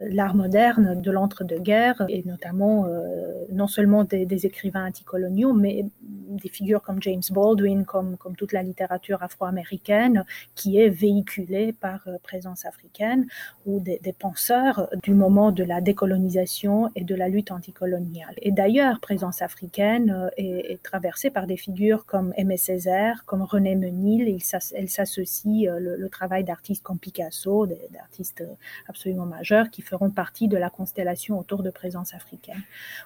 l'art 0.00 0.34
moderne 0.34 1.00
de 1.00 1.10
l'entre-deux-guerres, 1.10 2.04
et 2.08 2.22
notamment 2.24 2.86
euh, 2.86 3.44
non 3.50 3.66
seulement 3.66 4.04
des, 4.04 4.46
écrivains 4.46 4.86
anticoloniaux, 4.86 5.54
mais 5.54 5.86
des 6.02 6.48
figures 6.48 6.82
comme 6.82 7.00
James 7.02 7.22
Baldwin, 7.30 7.84
comme, 7.84 8.16
comme 8.18 8.36
toute 8.36 8.52
la 8.52 8.62
littérature 8.62 9.22
afro-américaine, 9.22 10.24
qui 10.54 10.78
est 10.78 10.90
véhiculée 10.90 11.72
par 11.72 12.06
euh, 12.06 12.18
présence 12.22 12.66
africaine, 12.66 13.26
ou 13.64 13.80
des, 13.80 13.98
penseurs 14.18 14.88
du 15.02 15.14
moment 15.14 15.52
de 15.52 15.64
la 15.64 15.80
décolonisation 15.80 16.90
et 16.94 17.04
de 17.04 17.14
la 17.14 17.28
lutte 17.28 17.50
anticoloniale. 17.50 18.34
Et 18.42 18.50
d'ailleurs, 18.50 19.00
présence 19.00 19.40
africaine 19.42 20.10
euh, 20.10 20.30
est, 20.36 20.82
traversée 20.82 21.30
par 21.30 21.46
des 21.46 21.56
figures 21.56 22.04
comme 22.04 22.34
Aimé 22.36 22.56
Césaire, 22.56 23.24
comme 23.24 23.42
René 23.42 23.74
Menil, 23.74 24.38
elle 24.74 24.88
s'associe 24.88 25.68
le, 25.78 25.96
le, 25.96 26.08
travail 26.08 26.44
d'artistes 26.44 26.82
comme 26.82 26.98
Picasso, 26.98 27.66
d'artistes 27.90 28.44
absolument 28.88 29.26
majeurs, 29.26 29.70
qui 29.70 29.82
feront 29.86 30.10
partie 30.10 30.48
de 30.48 30.56
la 30.56 30.70
constellation 30.70 31.38
autour 31.38 31.62
de 31.62 31.70
présence 31.70 32.14
africaine, 32.14 32.62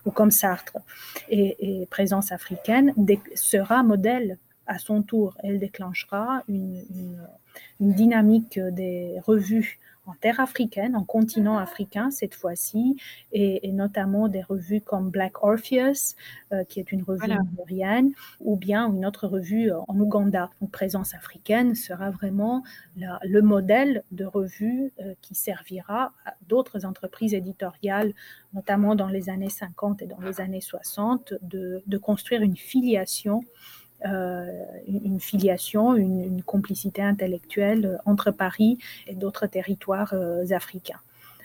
ou 0.06 0.10
comme 0.10 0.30
Sartre. 0.30 0.78
Et, 1.28 1.86
présence 1.90 2.32
africaine 2.32 2.94
sera 3.34 3.82
modèle 3.82 4.38
à 4.66 4.78
son 4.78 5.02
tour. 5.02 5.36
Elle 5.42 5.58
déclenchera 5.58 6.42
une 6.48 7.26
dynamique 7.80 8.58
des 8.58 9.18
revues 9.26 9.78
en 10.10 10.14
terre 10.20 10.40
africaine, 10.40 10.96
en 10.96 11.04
continent 11.04 11.58
africain 11.58 12.10
cette 12.10 12.34
fois-ci, 12.34 12.96
et, 13.32 13.70
notamment 13.72 14.28
des 14.28 14.42
revues 14.42 14.80
comme 14.80 15.10
Black 15.10 15.42
Orpheus, 15.42 16.16
euh, 16.52 16.64
qui 16.64 16.80
est 16.80 16.90
une 16.90 17.02
revue 17.02 17.26
voilà. 17.26 17.38
ou 18.40 18.56
bien 18.56 18.92
une 18.92 19.06
autre 19.06 19.28
revue 19.28 19.70
en 19.70 20.00
Ouganda. 20.00 20.50
Donc, 20.60 20.70
présence 20.70 21.14
africaine 21.14 21.74
sera 21.74 22.10
vraiment 22.10 22.62
le 22.96 23.40
modèle 23.40 24.02
de 24.10 24.24
revue 24.24 24.92
euh, 25.00 25.14
qui 25.22 25.34
servira 25.34 26.12
à 26.26 26.34
d'autres 26.48 26.84
entreprises 26.84 27.34
éditoriales, 27.34 28.12
notamment 28.52 28.94
dans 28.96 29.08
les 29.08 29.30
années 29.30 29.48
50 29.48 30.02
et 30.02 30.06
dans 30.06 30.20
les 30.20 30.40
années 30.40 30.60
60, 30.60 31.34
de, 31.42 31.82
de 31.86 31.98
construire 31.98 32.42
une 32.42 32.56
filiation 32.56 33.44
une, 34.04 35.20
filiation, 35.20 35.94
une, 35.94 36.42
complicité 36.42 37.02
intellectuelle 37.02 38.00
entre 38.06 38.30
Paris 38.30 38.78
et 39.06 39.14
d'autres 39.14 39.46
territoires 39.46 40.14
africains. 40.50 41.00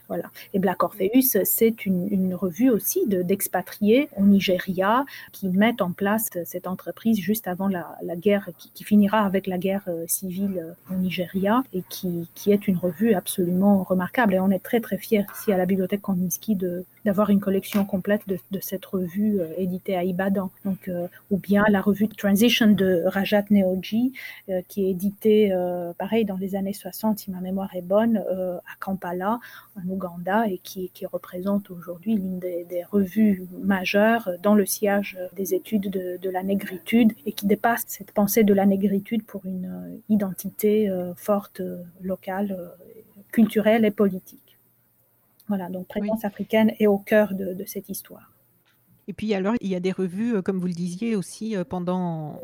Voilà. 0.08 0.30
Et 0.54 0.60
Black 0.60 0.84
Orpheus, 0.84 1.44
c'est 1.44 1.86
une, 1.86 2.34
revue 2.36 2.70
aussi 2.70 3.06
d'expatriés 3.08 4.10
au 4.18 4.24
Nigeria 4.24 5.06
qui 5.32 5.48
mettent 5.50 5.82
en 5.82 5.92
place 5.92 6.30
cette 6.44 6.68
entreprise 6.68 7.18
juste 7.20 7.48
avant 7.48 7.68
la, 7.68 8.16
guerre, 8.16 8.50
qui, 8.74 8.84
finira 8.84 9.22
avec 9.22 9.48
la 9.48 9.58
guerre 9.58 9.84
euh, 9.88 10.06
civile 10.08 10.60
euh, 10.60 10.94
au 10.94 10.98
Nigeria 10.98 11.64
et 11.74 11.84
qui, 11.90 12.28
qui, 12.36 12.52
est 12.52 12.68
une 12.68 12.78
revue 12.78 13.14
absolument 13.14 13.84
remarquable. 13.84 14.34
Et 14.34 14.40
on 14.40 14.52
est 14.52 14.60
très 14.60 14.80
très 14.80 14.98
fiers 14.98 15.26
ici 15.36 15.52
à 15.52 15.58
la 15.58 15.66
bibliothèque 15.66 16.02
Kandinsky 16.02 16.56
de, 16.56 16.86
d'avoir 17.06 17.30
une 17.30 17.40
collection 17.40 17.86
complète 17.86 18.28
de, 18.28 18.38
de 18.52 18.60
cette 18.60 18.86
revue 18.86 19.40
euh, 19.40 19.48
éditée 19.58 19.96
à 19.96 20.04
Ibadan. 20.04 20.52
Donc, 20.66 20.90
ou 21.32 21.38
bien 21.38 21.64
la 21.70 21.82
revue 21.82 22.08
Transition 22.08 22.68
de 22.68 23.04
Rajat 23.06 23.46
Neoji, 23.50 24.14
qui 24.68 24.86
est 24.86 24.92
éditée, 24.92 25.52
pareil, 25.98 26.26
dans 26.26 26.38
les 26.38 26.56
années 26.56 26.74
60, 26.74 27.20
si 27.20 27.32
ma 27.32 27.40
mémoire 27.40 27.76
est 27.76 27.82
bonne, 27.82 28.18
à 28.18 28.76
Kampala, 28.80 29.40
en 29.76 29.90
Ouganda 29.90 30.48
et 30.48 30.58
qui, 30.58 30.90
représente 31.12 31.70
aujourd'hui 31.70 32.16
l'une 32.16 32.40
des, 32.40 32.84
revues 32.92 33.48
majeures 33.52 34.30
dans 34.42 34.56
le 34.56 34.66
sillage 34.66 35.18
des 35.36 35.54
études 35.54 35.90
de, 35.90 36.30
la 36.30 36.44
négritude 36.44 37.14
et 37.26 37.32
qui 37.32 37.46
dépasse 37.46 37.84
cette 37.88 38.12
pensée 38.12 38.44
de 38.44 38.54
la 38.54 38.66
négritude 38.66 39.24
pour 39.24 39.46
une 39.46 39.66
euh, 39.66 39.98
identité 40.10 40.90
euh, 40.90 41.14
forte, 41.16 41.62
euh, 41.62 41.84
locale, 42.02 42.74
culturelle 43.32 43.86
et 43.86 43.92
politique. 43.92 44.58
Voilà, 45.48 45.70
donc 45.70 45.88
présence 45.88 46.26
africaine 46.26 46.74
est 46.80 46.88
au 46.88 46.98
cœur 46.98 47.34
de 47.34 47.64
cette 47.66 47.90
histoire. 47.90 48.35
Et 49.08 49.14
puis 49.14 49.34
alors, 49.34 49.54
il 49.62 49.70
y 49.70 49.76
a 49.76 49.80
des 49.80 49.92
revues, 49.92 50.36
euh, 50.36 50.42
comme 50.42 50.58
vous 50.58 50.68
le 50.68 50.74
disiez 50.74 51.16
aussi, 51.16 51.56
euh, 51.56 51.64
pendant 51.64 52.42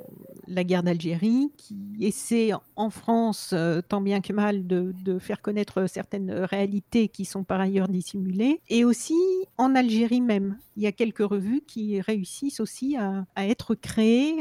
la 0.48 0.63
guerre 0.63 0.84
d'Algérie, 0.84 1.51
qui 1.58 1.75
essaient 2.00 2.51
en 2.75 2.89
France, 2.89 3.51
euh, 3.53 3.82
tant 3.82 4.01
bien 4.01 4.22
que 4.22 4.34
mal, 4.34 4.68
de, 4.68 4.91
faire 5.20 5.41
connaître 5.41 5.88
certaines 5.88 6.32
réalités 6.32 7.08
qui 7.08 7.25
sont 7.25 7.44
par 7.44 7.60
ailleurs 7.60 7.88
dissimulées. 7.88 8.62
Et 8.70 8.86
aussi 8.86 9.15
en 9.58 9.75
Algérie 9.75 10.22
même, 10.22 10.58
il 10.77 10.84
y 10.84 10.88
a 10.88 10.91
quelques 10.91 11.20
revues 11.20 11.62
qui 11.68 12.00
réussissent 12.00 12.60
aussi 12.60 12.96
à, 12.96 13.25
être 13.36 13.75
créées 13.75 14.38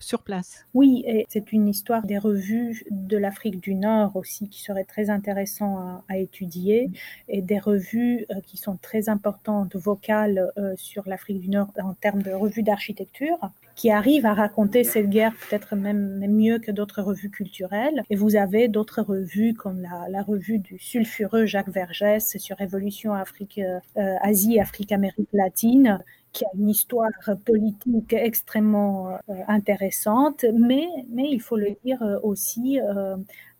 sur 0.00 0.22
place. 0.22 0.66
Oui, 0.74 1.04
c'est 1.28 1.52
une 1.52 1.68
histoire 1.68 2.04
des 2.04 2.18
revues 2.18 2.84
de 2.90 3.16
l'Afrique 3.16 3.60
du 3.60 3.74
Nord 3.74 4.16
aussi 4.16 4.48
qui 4.48 4.60
serait 4.60 4.84
très 4.84 5.08
intéressant 5.08 5.78
à, 5.78 6.04
à 6.08 6.18
étudier, 6.18 6.90
et 7.28 7.42
des 7.42 7.58
revues 7.58 8.26
qui 8.44 8.56
sont 8.56 8.76
très 8.76 9.08
importantes, 9.08 9.76
vocales, 9.76 10.52
sur 10.76 11.04
l'Afrique 11.06 11.41
en 11.82 11.94
termes 11.94 12.22
de 12.22 12.32
revues 12.32 12.62
d'architecture, 12.62 13.38
qui 13.74 13.90
arrive 13.90 14.26
à 14.26 14.34
raconter 14.34 14.84
cette 14.84 15.08
guerre 15.08 15.32
peut-être 15.48 15.76
même, 15.76 16.18
mieux 16.28 16.58
que 16.58 16.70
d'autres 16.70 17.02
revues 17.02 17.30
culturelles. 17.30 18.02
Et 18.10 18.16
vous 18.16 18.36
avez 18.36 18.68
d'autres 18.68 19.02
revues 19.02 19.54
comme 19.54 19.86
la, 20.08 20.22
revue 20.22 20.58
du 20.58 20.78
sulfureux 20.78 21.46
Jacques 21.46 21.70
Vergès 21.70 22.36
sur 22.38 22.56
Révolution 22.56 23.14
Afrique, 23.14 23.58
euh, 23.58 24.16
Asie, 24.22 24.60
Afrique, 24.60 24.92
Amérique 24.92 25.28
latine, 25.32 25.98
qui 26.32 26.44
a 26.44 26.48
une 26.54 26.70
histoire 26.70 27.10
politique 27.44 28.12
extrêmement 28.12 29.10
euh, 29.10 29.34
intéressante, 29.48 30.44
mais, 30.54 30.86
mais 31.10 31.28
il 31.30 31.40
faut 31.40 31.56
le 31.56 31.76
dire 31.84 32.02
euh, 32.02 32.18
aussi, 32.22 32.78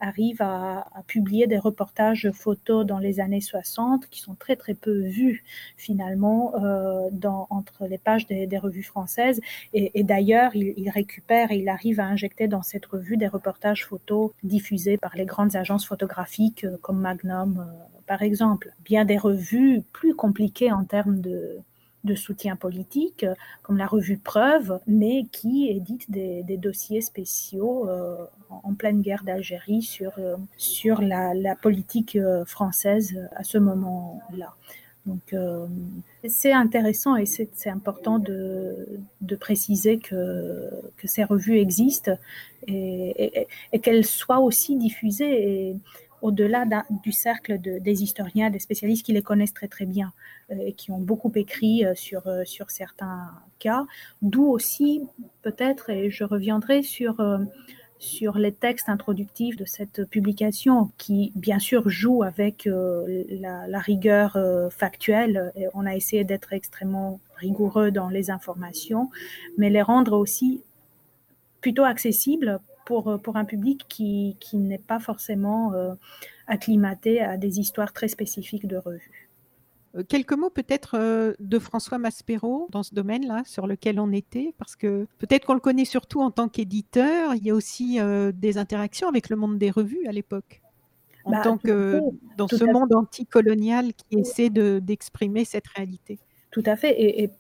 arrive 0.03 0.43
à, 0.43 0.85
publier 1.07 1.47
des 1.47 1.59
reportages 1.59 2.31
photos 2.33 2.85
dans 2.87 2.99
les 2.99 3.21
années 3.21 3.41
60 3.41 4.07
qui 4.09 4.21
sont 4.21 4.35
très 4.35 4.57
très 4.57 4.75
peu 4.75 5.01
vus 5.01 5.45
finalement 5.77 6.53
dans, 7.13 7.47
entre 7.51 7.87
les 7.87 7.99
pages 7.99 8.27
des, 8.27 8.59
revues 8.59 8.83
françaises. 8.83 9.41
Et, 9.73 10.03
d'ailleurs, 10.05 10.55
il, 10.55 10.75
il, 10.77 10.91
récupère 10.91 11.51
et 11.51 11.59
il 11.59 11.69
arrive 11.69 12.01
à 12.01 12.07
injecter 12.07 12.49
dans 12.49 12.63
cette 12.63 12.87
revue 12.87 13.17
des 13.17 13.27
reportages 13.27 13.85
photos 13.87 14.31
diffusés 14.43 14.97
par 14.97 15.17
les 15.17 15.25
grandes 15.25 15.57
agences 15.57 15.87
photographiques 15.87 16.67
comme 16.83 17.01
Magnum, 17.01 17.67
par 18.07 18.23
exemple. 18.23 18.73
Bien 18.85 19.05
des 19.05 19.19
revues 19.19 19.83
plus 19.93 20.15
compliquées 20.15 20.73
en 20.73 20.85
termes 20.85 21.21
de 21.21 21.59
de 22.05 22.15
soutien 22.15 22.57
politique, 22.57 23.25
comme 23.63 23.77
la 23.77 23.87
revue 23.87 24.19
Preuve, 24.19 24.81
mais 24.87 25.25
qui 25.31 25.69
édite 25.69 26.11
des, 26.11 26.43
dossiers 26.57 27.01
spéciaux 27.01 27.89
euh, 27.89 28.17
en 28.51 28.75
pleine 28.75 29.01
guerre 29.03 29.25
d'Algérie 29.25 29.83
sur, 29.83 30.13
euh, 30.19 30.37
sur 30.57 31.01
la, 31.01 31.55
politique 31.57 32.17
euh, 32.17 32.45
française 32.45 33.29
à 33.37 33.45
ce 33.45 33.59
moment-là. 33.59 34.55
Donc 35.05 35.35
c'est 36.29 36.53
intéressant 36.53 37.17
et 37.17 37.27
c'est 37.27 37.69
important 37.69 38.21
de, 38.21 38.87
de, 39.21 39.35
préciser 39.35 39.99
que, 39.99 40.71
que 40.97 41.09
ces 41.09 41.25
revues 41.25 41.59
existent 41.59 42.17
et, 42.69 43.49
qu'elles 43.83 44.07
soient 44.07 44.39
aussi 44.39 44.77
diffusées. 44.77 45.75
Au-delà 46.23 46.65
du 47.03 47.13
cercle 47.13 47.59
des 47.59 48.03
historiens, 48.03 48.49
des 48.49 48.61
spécialistes 48.61 49.05
qui 49.05 49.13
les 49.13 49.23
connaissent 49.23 49.53
très 49.53 49.69
très 49.69 49.87
bien 49.87 50.13
euh, 50.51 50.57
et 50.67 50.73
qui 50.73 50.93
ont 50.93 51.01
beaucoup 51.01 51.33
écrit 51.35 51.85
euh, 51.85 51.95
sur, 51.95 52.27
euh, 52.29 52.45
sur 52.45 52.71
certains 52.71 53.31
cas, 53.59 53.85
d'où 54.23 54.47
aussi 54.47 55.03
peut-être, 55.43 55.91
et 55.91 56.11
je 56.11 56.25
reviendrai 56.25 56.83
sur, 56.83 57.17
sur 57.99 58.39
les 58.39 58.53
textes 58.53 58.89
introductifs 58.89 59.57
de 59.57 59.65
cette 59.65 60.05
publication 60.05 60.91
qui 60.97 61.33
bien 61.37 61.59
sûr 61.59 61.89
joue 61.89 62.23
avec 62.23 62.69
la, 62.69 63.79
rigueur 63.79 64.37
factuelle 64.71 65.53
et 65.55 65.67
on 65.75 65.87
a 65.87 65.95
essayé 65.95 66.25
d'être 66.25 66.53
extrêmement 66.53 67.21
rigoureux 67.37 67.93
dans 67.93 68.09
les 68.09 68.31
informations, 68.31 69.11
mais 69.59 69.71
les 69.71 69.83
rendre 69.83 70.19
aussi 70.19 70.61
plutôt 71.61 71.85
accessibles 71.85 72.59
pour, 72.85 73.09
euh, 73.09 73.19
pour 73.19 73.37
un 73.37 73.45
public 73.45 73.85
qui, 73.89 74.37
qui 74.41 74.57
n'est 74.57 74.79
pas 74.79 74.99
forcément 74.99 75.73
euh, 75.75 75.95
acclimaté 76.47 77.21
à 77.21 77.37
des 77.37 77.61
histoires 77.61 77.93
très 77.93 78.09
spécifiques 78.09 78.67
de 78.67 78.77
revues. 78.77 79.31
Euh, 79.95 80.03
quelques 80.09 80.33
mots 80.33 80.51
peut-être 80.51 81.37
de 81.39 81.59
François 81.59 81.99
Maspero 81.99 82.69
dans 82.71 82.83
ce 82.83 82.95
domaine-là 82.95 83.43
sur 83.45 83.67
lequel 83.67 84.01
on 84.01 84.13
était, 84.13 84.55
parce 84.59 84.77
que 84.77 85.07
peut-être 85.19 85.47
qu'on 85.47 85.55
le 85.55 85.61
connaît 85.61 85.85
surtout 85.85 86.21
en 86.21 86.31
tant 86.31 86.49
qu'éditeur, 86.49 87.35
il 87.35 87.45
y 87.45 87.51
a 87.51 87.55
aussi 87.55 87.99
des 88.35 88.59
interactions 88.59 89.09
avec 89.09 89.29
le 89.29 89.37
monde 89.37 89.59
des 89.59 89.71
revues 89.71 90.07
à 90.07 90.13
l'époque, 90.13 90.63
en 91.25 91.33
bah, 91.33 91.41
tant 91.43 91.59
que 91.59 92.01
dans 92.39 92.49
ce 92.49 92.65
monde 92.65 92.95
anticolonial 92.95 93.93
qui 93.93 94.19
essaie 94.19 94.49
d'exprimer 94.49 95.45
cette 95.45 95.69
réalité. 95.69 96.19
Tout 96.53 96.63
à 96.67 96.77
fait. 96.77 96.95
Et, 97.01 97.31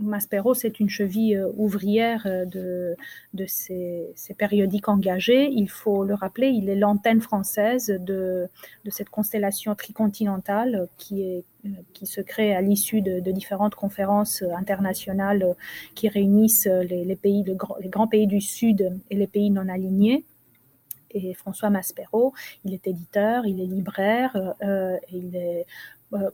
Maspero, 0.00 0.54
c'est 0.54 0.80
une 0.80 0.88
cheville 0.88 1.36
euh, 1.36 1.52
ouvrière 1.58 2.22
euh, 2.24 2.46
de, 2.46 2.96
de 3.34 3.44
ces, 3.46 4.14
périodiques 4.38 4.88
engagés. 4.88 5.50
Il 5.50 5.68
faut 5.68 6.02
le 6.02 6.14
rappeler, 6.14 6.48
il 6.48 6.70
est 6.70 6.74
l'antenne 6.74 7.20
française 7.20 7.88
de, 7.88 8.48
de, 8.86 8.90
cette 8.90 9.10
constellation 9.10 9.74
tricontinentale 9.74 10.88
qui, 10.96 11.20
est, 11.22 11.44
euh, 11.66 11.68
qui 11.92 12.06
se 12.06 12.22
crée 12.22 12.56
à 12.56 12.62
l'issue 12.62 13.02
de, 13.02 13.20
différentes 13.32 13.74
conférences 13.74 14.42
internationales 14.56 15.54
qui 15.94 16.08
réunissent 16.08 16.66
les, 16.66 17.16
pays, 17.16 17.44
les 17.80 17.88
grands 17.88 18.08
pays 18.08 18.26
du 18.26 18.40
Sud 18.40 18.98
et 19.10 19.16
les 19.16 19.26
pays 19.26 19.50
non 19.50 19.68
alignés 19.68 20.24
et 21.14 21.32
François 21.34 21.70
Maspero. 21.70 22.34
Il 22.64 22.74
est 22.74 22.86
éditeur, 22.86 23.46
il 23.46 23.60
est 23.60 23.66
libraire, 23.66 24.54
il 25.12 25.36
est 25.36 25.60
euh, 25.60 25.64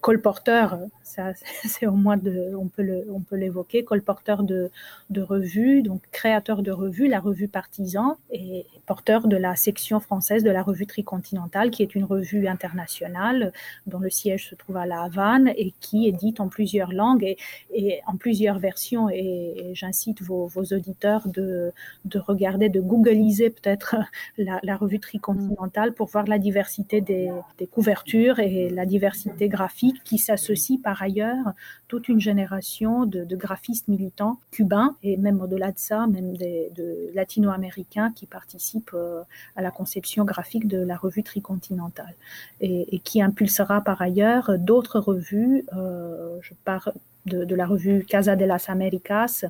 colporteur, 0.01 0.79
ça 1.03 1.33
c'est 1.65 1.87
au 1.87 1.93
moins 1.93 2.17
de, 2.17 2.55
on 2.57 2.69
peut 2.69 3.05
on 3.13 3.21
peut 3.21 3.37
l'évoquer, 3.37 3.85
colporteur 3.85 4.43
de, 4.43 4.71
de 5.11 5.23
revues, 5.23 5.83
donc 5.83 6.03
créateur 6.13 6.63
de 6.63 6.71
revues, 6.71 7.09
la 7.09 7.21
revue 7.21 7.49
Partisan 7.49 8.17
et 8.31 8.67
porteur 8.87 9.29
de 9.29 9.37
la 9.37 9.57
section 9.57 10.01
française 10.01 10.43
de 10.43 10.51
la 10.51 10.63
revue 10.63 10.87
Tricontinentale, 10.87 11.71
qui 11.71 11.83
est 11.83 11.95
une 11.95 12.05
revue 12.05 12.47
internationale 12.49 13.53
dont 13.87 13.99
le 13.99 14.11
siège 14.11 14.49
se 14.51 14.55
trouve 14.55 14.77
à 14.77 14.87
La 14.87 15.03
Havane 15.03 15.53
et 15.57 15.73
qui 15.81 16.07
édite 16.07 16.41
en 16.41 16.49
plusieurs 16.49 16.93
langues 16.93 17.37
et, 17.73 18.01
en 18.07 18.17
plusieurs 18.17 18.59
versions. 18.59 19.09
Et, 19.11 19.73
j'incite 19.75 20.23
vos, 20.23 20.51
auditeurs 20.57 21.29
de, 21.29 21.73
de 22.05 22.19
regarder, 22.19 22.69
de 22.69 22.81
googliser 22.81 23.51
peut-être 23.51 23.97
la, 24.39 24.77
revue 24.77 25.01
Tricontinentale 25.01 25.93
pour 25.93 26.09
voir 26.09 26.27
la 26.27 26.39
diversité 26.39 27.01
des 27.01 27.31
couvertures 27.71 28.39
et 28.39 28.69
la 28.71 28.87
diversité 28.87 29.49
graphique 29.49 29.70
qui 30.05 30.19
s'associe 30.19 30.81
par 30.81 31.03
ailleurs 31.03 31.53
toute 31.89 32.09
une 32.09 32.21
génération 32.21 33.07
de, 33.07 33.25
graphistes 33.37 33.89
militants 33.89 34.39
cubains 34.51 34.97
et 35.03 35.17
même 35.17 35.41
au-delà 35.41 35.73
de 35.73 35.79
ça, 35.79 36.07
même 36.07 36.37
des, 36.37 36.71
de 36.75 37.11
latino-américains 37.15 38.13
qui 38.15 38.27
participent 38.27 38.95
euh, 38.95 39.23
à 39.57 39.63
la 39.63 39.71
conception 39.71 40.25
graphique 40.25 40.67
de 40.69 40.79
la 40.79 40.97
revue 40.97 41.23
tricontinentale 41.23 42.15
et, 42.61 42.99
qui 43.01 43.23
impulsera 43.23 43.81
par 43.81 44.01
ailleurs 44.03 44.59
d'autres 44.59 45.01
revues. 45.01 45.65
Euh, 45.77 46.39
je 46.43 46.55
parle 46.65 46.93
de, 47.27 47.55
la 47.55 47.67
revue 47.67 48.05
Casa 48.05 48.37
de 48.37 48.45
las 48.45 48.69
Américas 48.69 49.45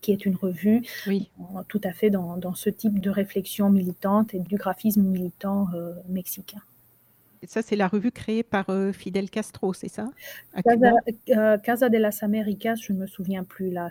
qui 0.00 0.12
est 0.12 0.24
une 0.24 0.36
revue 0.36 0.82
oui. 1.06 1.30
tout 1.68 1.80
à 1.84 1.92
fait 1.92 2.08
dans, 2.08 2.54
ce 2.54 2.70
type 2.70 3.00
de 3.00 3.10
réflexion 3.10 3.68
militante 3.68 4.34
et 4.34 4.38
du 4.38 4.56
graphisme 4.56 5.02
militant 5.02 5.68
euh, 5.74 5.92
mexicain. 6.08 6.62
Ça, 7.46 7.62
c'est 7.62 7.76
la 7.76 7.88
revue 7.88 8.12
créée 8.12 8.42
par 8.42 8.68
euh, 8.68 8.92
Fidel 8.92 9.30
Castro, 9.30 9.72
c'est 9.72 9.88
ça? 9.88 10.10
Casa, 10.62 10.92
euh, 11.30 11.56
Casa, 11.58 11.88
de 11.88 11.96
las 11.96 12.22
Américas, 12.22 12.74
je 12.74 12.92
ne 12.92 12.98
me 12.98 13.06
souviens 13.06 13.44
plus 13.44 13.70
là. 13.70 13.88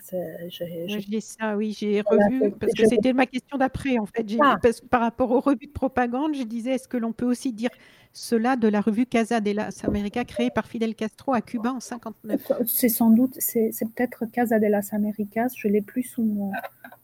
J'ai 0.49 1.21
ça, 1.21 1.57
oui, 1.57 1.75
j'ai 1.77 2.01
revu, 2.01 2.51
parce 2.51 2.73
que 2.73 2.87
c'était 2.87 3.13
ma 3.13 3.25
question 3.25 3.57
d'après, 3.57 3.97
en 3.97 4.05
fait. 4.05 4.25
Ah. 4.39 4.57
Parce, 4.61 4.81
par 4.81 5.01
rapport 5.01 5.31
aux 5.31 5.39
revues 5.39 5.65
de 5.65 5.71
propagande, 5.71 6.35
je 6.35 6.43
disais, 6.43 6.73
est-ce 6.73 6.87
que 6.87 6.97
l'on 6.97 7.11
peut 7.11 7.25
aussi 7.25 7.51
dire 7.51 7.71
cela 8.13 8.55
de 8.55 8.67
la 8.67 8.81
revue 8.81 9.07
Casa 9.07 9.39
de 9.39 9.51
las 9.51 9.83
Américas 9.83 10.25
créée 10.25 10.51
par 10.51 10.67
Fidel 10.67 10.93
Castro 10.93 11.33
à 11.33 11.41
Cuba 11.41 11.71
en 11.71 11.79
59 11.79 12.51
C'est 12.67 12.89
sans 12.89 13.09
doute, 13.09 13.35
c'est 13.39 13.71
peut-être 13.95 14.25
Casa 14.25 14.59
de 14.59 14.67
las 14.67 14.93
Américas, 14.93 15.49
je 15.55 15.67
l'ai 15.67 15.81
plus 15.81 16.03
sous 16.03 16.23
mon... 16.23 16.51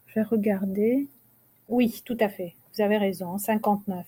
Je 0.08 0.16
vais 0.16 0.24
regarder. 0.24 1.08
Oui, 1.70 2.02
tout 2.06 2.18
à 2.20 2.30
fait, 2.30 2.54
vous 2.74 2.84
avez 2.84 2.98
raison, 2.98 3.38
59. 3.38 4.06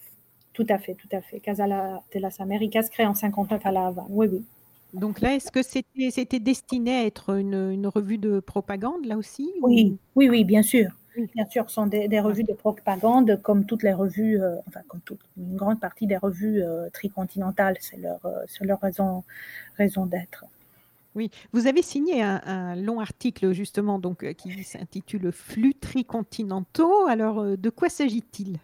Tout 0.57 0.65
à 0.69 0.79
fait, 0.79 0.95
tout 0.95 1.07
à 1.11 1.21
fait. 1.21 1.39
Casa 1.39 1.67
de 1.67 2.19
las 2.19 2.39
Américas 2.39 2.89
créée 2.89 3.05
en 3.05 3.13
59 3.13 3.63
à 3.63 3.71
La 3.71 3.85
Havane. 3.85 4.07
Oui, 4.09 4.27
oui. 4.31 4.43
Donc 4.91 5.21
là, 5.21 5.35
est-ce 5.35 5.51
que 5.51 5.61
c'était, 5.61 6.09
c'était 6.09 6.39
destiné 6.39 6.95
à 6.95 7.05
être 7.05 7.37
une, 7.37 7.69
une, 7.69 7.85
revue 7.85 8.17
de 8.17 8.39
propagande, 8.39 9.05
là 9.05 9.17
aussi 9.17 9.51
Oui, 9.61 9.99
oui, 10.15 10.29
oui, 10.29 10.43
bien 10.43 10.63
sûr. 10.63 10.89
Bien 11.35 11.45
sûr, 11.45 11.69
ce 11.69 11.75
sont 11.75 11.85
des, 11.85 12.19
revues 12.19 12.43
de 12.43 12.53
propagande, 12.53 13.39
comme 13.43 13.65
toutes 13.65 13.83
les 13.83 13.93
revues, 13.93 14.41
euh, 14.41 14.55
enfin, 14.67 14.79
comme 14.87 15.01
toute 15.01 15.19
une 15.37 15.55
grande 15.55 15.79
partie 15.79 16.07
des 16.07 16.17
revues 16.17 16.63
euh, 16.63 16.89
tricontinentales. 16.89 17.77
C'est 17.79 17.97
leur, 17.97 18.25
euh, 18.25 18.43
leur 18.61 18.81
raison, 18.81 19.23
raison 19.77 20.07
d'être. 20.07 20.45
Oui, 21.13 21.29
vous 21.53 21.67
avez 21.67 21.83
signé 21.83 22.23
un, 22.23 22.41
un 22.45 22.75
long 22.75 22.99
article 22.99 23.51
justement 23.51 23.99
donc 23.99 24.33
qui 24.33 24.63
s'intitule 24.63 25.31
Flux 25.31 25.75
tricontinentaux. 25.75 27.05
Alors, 27.05 27.43
de 27.43 27.69
quoi 27.69 27.89
s'agit-il? 27.89 28.57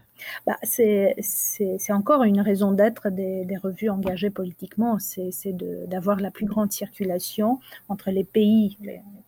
Bah, 0.46 0.58
c'est 0.64 1.92
encore 1.92 2.24
une 2.24 2.42
raison 2.42 2.72
d'être 2.72 3.10
des, 3.10 3.46
revues 3.62 3.90
engagées 3.90 4.30
politiquement, 4.30 4.98
c'est 5.00 5.56
d'avoir 5.88 6.20
la 6.20 6.32
plus 6.32 6.46
grande 6.46 6.72
circulation 6.72 7.60
entre 7.90 8.12
les 8.12 8.24
pays, 8.24 8.78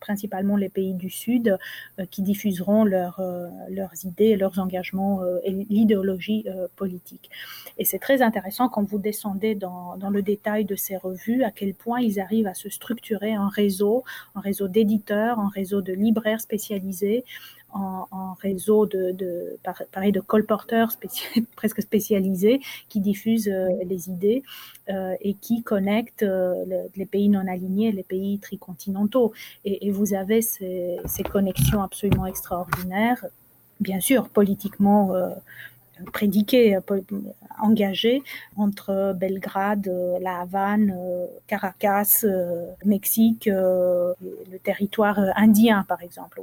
principalement 0.00 0.56
les 0.56 0.68
pays 0.68 0.94
du 0.94 1.10
Sud, 1.10 1.56
euh, 1.98 2.06
qui 2.10 2.22
diffuseront 2.22 2.86
euh, 2.86 3.48
leurs 3.70 4.04
idées, 4.04 4.36
leurs 4.36 4.58
engagements 4.58 5.22
euh, 5.22 5.38
et 5.44 5.52
l'idéologie 5.52 6.46
politique. 6.76 7.30
Et 7.78 7.84
c'est 7.84 7.98
très 7.98 8.22
intéressant 8.22 8.68
quand 8.68 8.82
vous 8.82 8.98
descendez 8.98 9.54
dans, 9.54 9.96
le 10.10 10.22
détail 10.22 10.64
de 10.64 10.76
ces 10.76 10.96
revues, 10.96 11.42
à 11.42 11.50
quel 11.50 11.74
point 11.74 12.00
ils 12.00 12.20
arrivent 12.20 12.46
à 12.46 12.54
se 12.54 12.68
structurer 12.68 13.36
en 13.36 13.48
réseau, 13.48 14.04
en 14.34 14.40
réseau 14.40 14.68
d'éditeurs, 14.68 15.38
en 15.38 15.48
réseau 15.48 15.82
de 15.82 15.92
libraires 15.92 16.40
spécialisés, 16.40 17.24
en, 17.76 18.34
réseau 18.40 18.86
de, 18.86 19.12
de, 19.12 19.58
pareil, 19.92 20.12
de 20.12 20.20
colporteurs 20.20 20.90
presque 21.56 21.82
spécialisés 21.82 22.60
qui 22.88 23.00
diffusent 23.00 23.48
euh, 23.48 23.68
les 23.84 24.08
idées 24.08 24.42
euh, 24.88 25.14
et 25.20 25.34
qui 25.34 25.62
connectent 25.62 26.22
euh, 26.22 26.64
les 26.94 27.06
pays 27.06 27.28
non 27.28 27.46
alignés, 27.48 27.92
les 27.92 28.02
pays 28.02 28.38
tricontinentaux. 28.38 29.32
Et, 29.64 29.86
et 29.86 29.90
vous 29.90 30.14
avez 30.14 30.42
ces, 30.42 30.98
ces, 31.06 31.22
connexions 31.22 31.82
absolument 31.82 32.26
extraordinaires, 32.26 33.24
bien 33.80 34.00
sûr, 34.00 34.28
politiquement 34.28 35.12
prédiquées, 36.12 36.78
engagées 37.60 38.22
entre 38.56 39.14
Belgrade, 39.14 39.90
La 40.20 40.40
Havane, 40.40 40.94
Caracas, 41.46 42.24
Mexique, 42.84 43.46
le 43.46 44.14
territoire 44.62 45.18
indien, 45.36 45.84
par 45.88 46.02
exemple. 46.02 46.40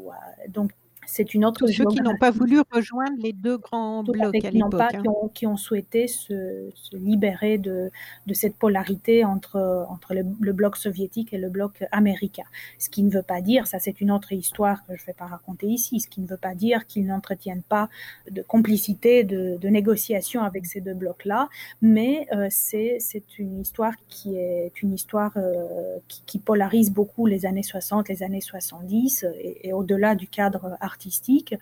Donc 0.50 0.72
c'est 1.05 1.33
une 1.33 1.45
autre. 1.45 1.65
Tous 1.65 1.71
ceux 1.71 1.85
qui 1.85 2.01
n'ont 2.01 2.17
pas 2.17 2.31
voulu 2.31 2.59
rejoindre 2.71 3.17
les 3.19 3.33
deux 3.33 3.57
grands 3.57 4.03
blocs 4.03 4.43
à 4.43 4.51
l'époque. 4.51 4.81
Hein. 4.81 5.01
Qui, 5.01 5.07
ont, 5.07 5.27
qui 5.29 5.47
ont 5.47 5.57
souhaité 5.57 6.07
se, 6.07 6.69
se 6.73 6.95
libérer 6.95 7.57
de, 7.57 7.91
de, 8.27 8.33
cette 8.33 8.55
polarité 8.55 9.25
entre, 9.25 9.85
entre 9.89 10.13
le, 10.13 10.23
le, 10.39 10.53
bloc 10.53 10.77
soviétique 10.77 11.33
et 11.33 11.37
le 11.37 11.49
bloc 11.49 11.83
américain. 11.91 12.43
Ce 12.79 12.89
qui 12.89 13.03
ne 13.03 13.09
veut 13.09 13.23
pas 13.23 13.41
dire, 13.41 13.67
ça 13.67 13.79
c'est 13.79 14.01
une 14.01 14.11
autre 14.11 14.31
histoire 14.31 14.85
que 14.85 14.95
je 14.95 15.01
ne 15.01 15.07
vais 15.07 15.13
pas 15.13 15.25
raconter 15.25 15.67
ici, 15.67 15.99
ce 15.99 16.07
qui 16.07 16.21
ne 16.21 16.27
veut 16.27 16.37
pas 16.37 16.55
dire 16.55 16.85
qu'ils 16.85 17.05
n'entretiennent 17.05 17.63
pas 17.63 17.89
de 18.29 18.41
complicité, 18.41 19.23
de, 19.23 19.57
de 19.57 19.67
négociation 19.69 20.43
avec 20.43 20.65
ces 20.65 20.81
deux 20.81 20.93
blocs-là, 20.93 21.49
mais 21.81 22.27
euh, 22.33 22.47
c'est 22.49 22.99
une 23.37 23.59
histoire 23.59 23.93
qui 24.07 24.35
est 24.35 24.81
une 24.81 24.93
histoire 24.93 25.31
euh, 25.37 25.97
qui, 26.07 26.21
qui, 26.25 26.39
polarise 26.39 26.91
beaucoup 26.91 27.25
les 27.25 27.45
années 27.45 27.63
60, 27.63 28.09
les 28.09 28.23
années 28.23 28.41
70 28.41 29.25
et, 29.39 29.67
et 29.67 29.73
au-delà 29.73 30.15
du 30.15 30.27
cadre 30.27 30.77
artistique 30.93 31.56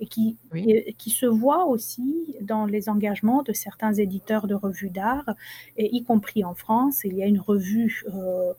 et 0.00 0.06
qui, 0.06 0.36
qui 0.98 1.10
se 1.10 1.26
voit 1.26 1.64
aussi 1.66 2.36
dans 2.40 2.66
les 2.66 2.88
engagements 2.88 3.42
de 3.42 3.52
certains 3.52 3.94
éditeurs 3.94 4.46
de 4.46 4.54
revues 4.54 4.90
d'art, 4.90 5.28
et 5.76 5.86
y 5.96 6.04
compris 6.04 6.44
en 6.44 6.54
France. 6.54 7.02
Il 7.04 7.14
y 7.14 7.22
a 7.22 7.26
une 7.26 7.40
revue 7.40 8.04
euh, 8.14 8.52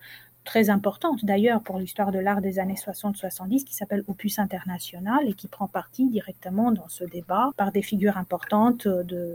très 0.48 0.70
importante 0.70 1.26
d'ailleurs 1.26 1.62
pour 1.62 1.78
l'histoire 1.78 2.14
de 2.14 2.20
l'art 2.20 2.40
des 2.40 2.58
années 2.58 2.76
60-70 2.76 3.66
qui 3.66 3.76
s'appelle 3.76 4.04
Opus 4.08 4.40
International 4.40 5.28
et 5.28 5.34
qui 5.34 5.50
prend 5.50 5.68
parti 5.68 6.08
directement 6.08 6.72
dans 6.72 6.88
ce 6.88 7.04
débat 7.04 7.52
par 7.58 7.74
des 7.74 7.82
figures 7.82 8.16
importantes 8.18 8.88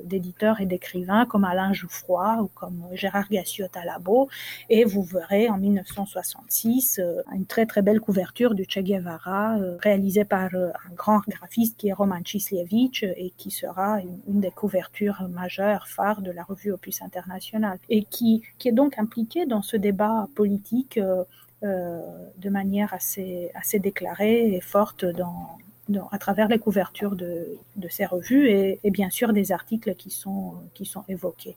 d'éditeurs 0.05 0.63
et 0.63 0.67
d'écrivains 0.67 1.27
comme 1.27 1.45
Alain 1.45 1.75
Jouffroy 1.75 2.39
ou 2.43 2.49
comme 2.55 2.87
Gérard 2.95 3.29
Gassiot-Talabo 3.31 4.31
et 4.71 4.85
vous 4.85 5.03
verrez 5.03 5.51
en 5.51 5.59
1966 5.59 6.99
euh, 6.99 7.21
une 7.35 7.45
très 7.45 7.67
très 7.67 7.83
belle 7.83 8.01
couverture 8.01 8.55
du 8.55 8.65
Che 8.65 8.79
Guevara 8.79 9.59
euh, 9.59 9.77
réalisée 9.81 10.25
par 10.25 10.49
euh, 10.55 10.71
un 10.91 10.95
grand 10.95 11.21
graphiste 11.29 11.77
qui 11.77 11.89
est 11.89 11.93
Roman 11.93 12.23
Cislievich 12.25 13.03
et 13.03 13.35
qui 13.37 13.51
sera 13.51 14.01
une, 14.01 14.19
une 14.29 14.41
des 14.41 14.51
couvertures 14.51 15.29
majeures 15.29 15.89
phares 15.89 16.23
de 16.23 16.31
la 16.31 16.43
revue 16.43 16.73
Opus 16.73 17.03
International 17.03 17.79
et 17.91 18.05
qui, 18.05 18.43
qui 18.59 18.69
est 18.69 18.73
donc 18.73 18.99
impliquée 18.99 19.45
dans 19.45 19.61
ce 19.61 19.77
débat 19.77 20.27
politique 20.35 21.01
euh, 21.02 21.02
de 21.63 22.49
manière 22.49 22.93
assez, 22.93 23.51
assez 23.55 23.79
déclarée 23.79 24.55
et 24.55 24.61
forte 24.61 25.05
à 26.11 26.19
travers 26.19 26.49
les 26.49 26.59
couvertures 26.59 27.15
de, 27.15 27.47
ces 27.89 28.07
revues 28.07 28.49
et, 28.49 28.91
bien 28.91 29.11
sûr 29.11 29.33
des 29.33 29.53
articles 29.53 29.95
qui 29.95 30.11
sont, 30.11 30.55
qui 30.75 30.85
sont 30.85 31.05
évoqués. 31.09 31.57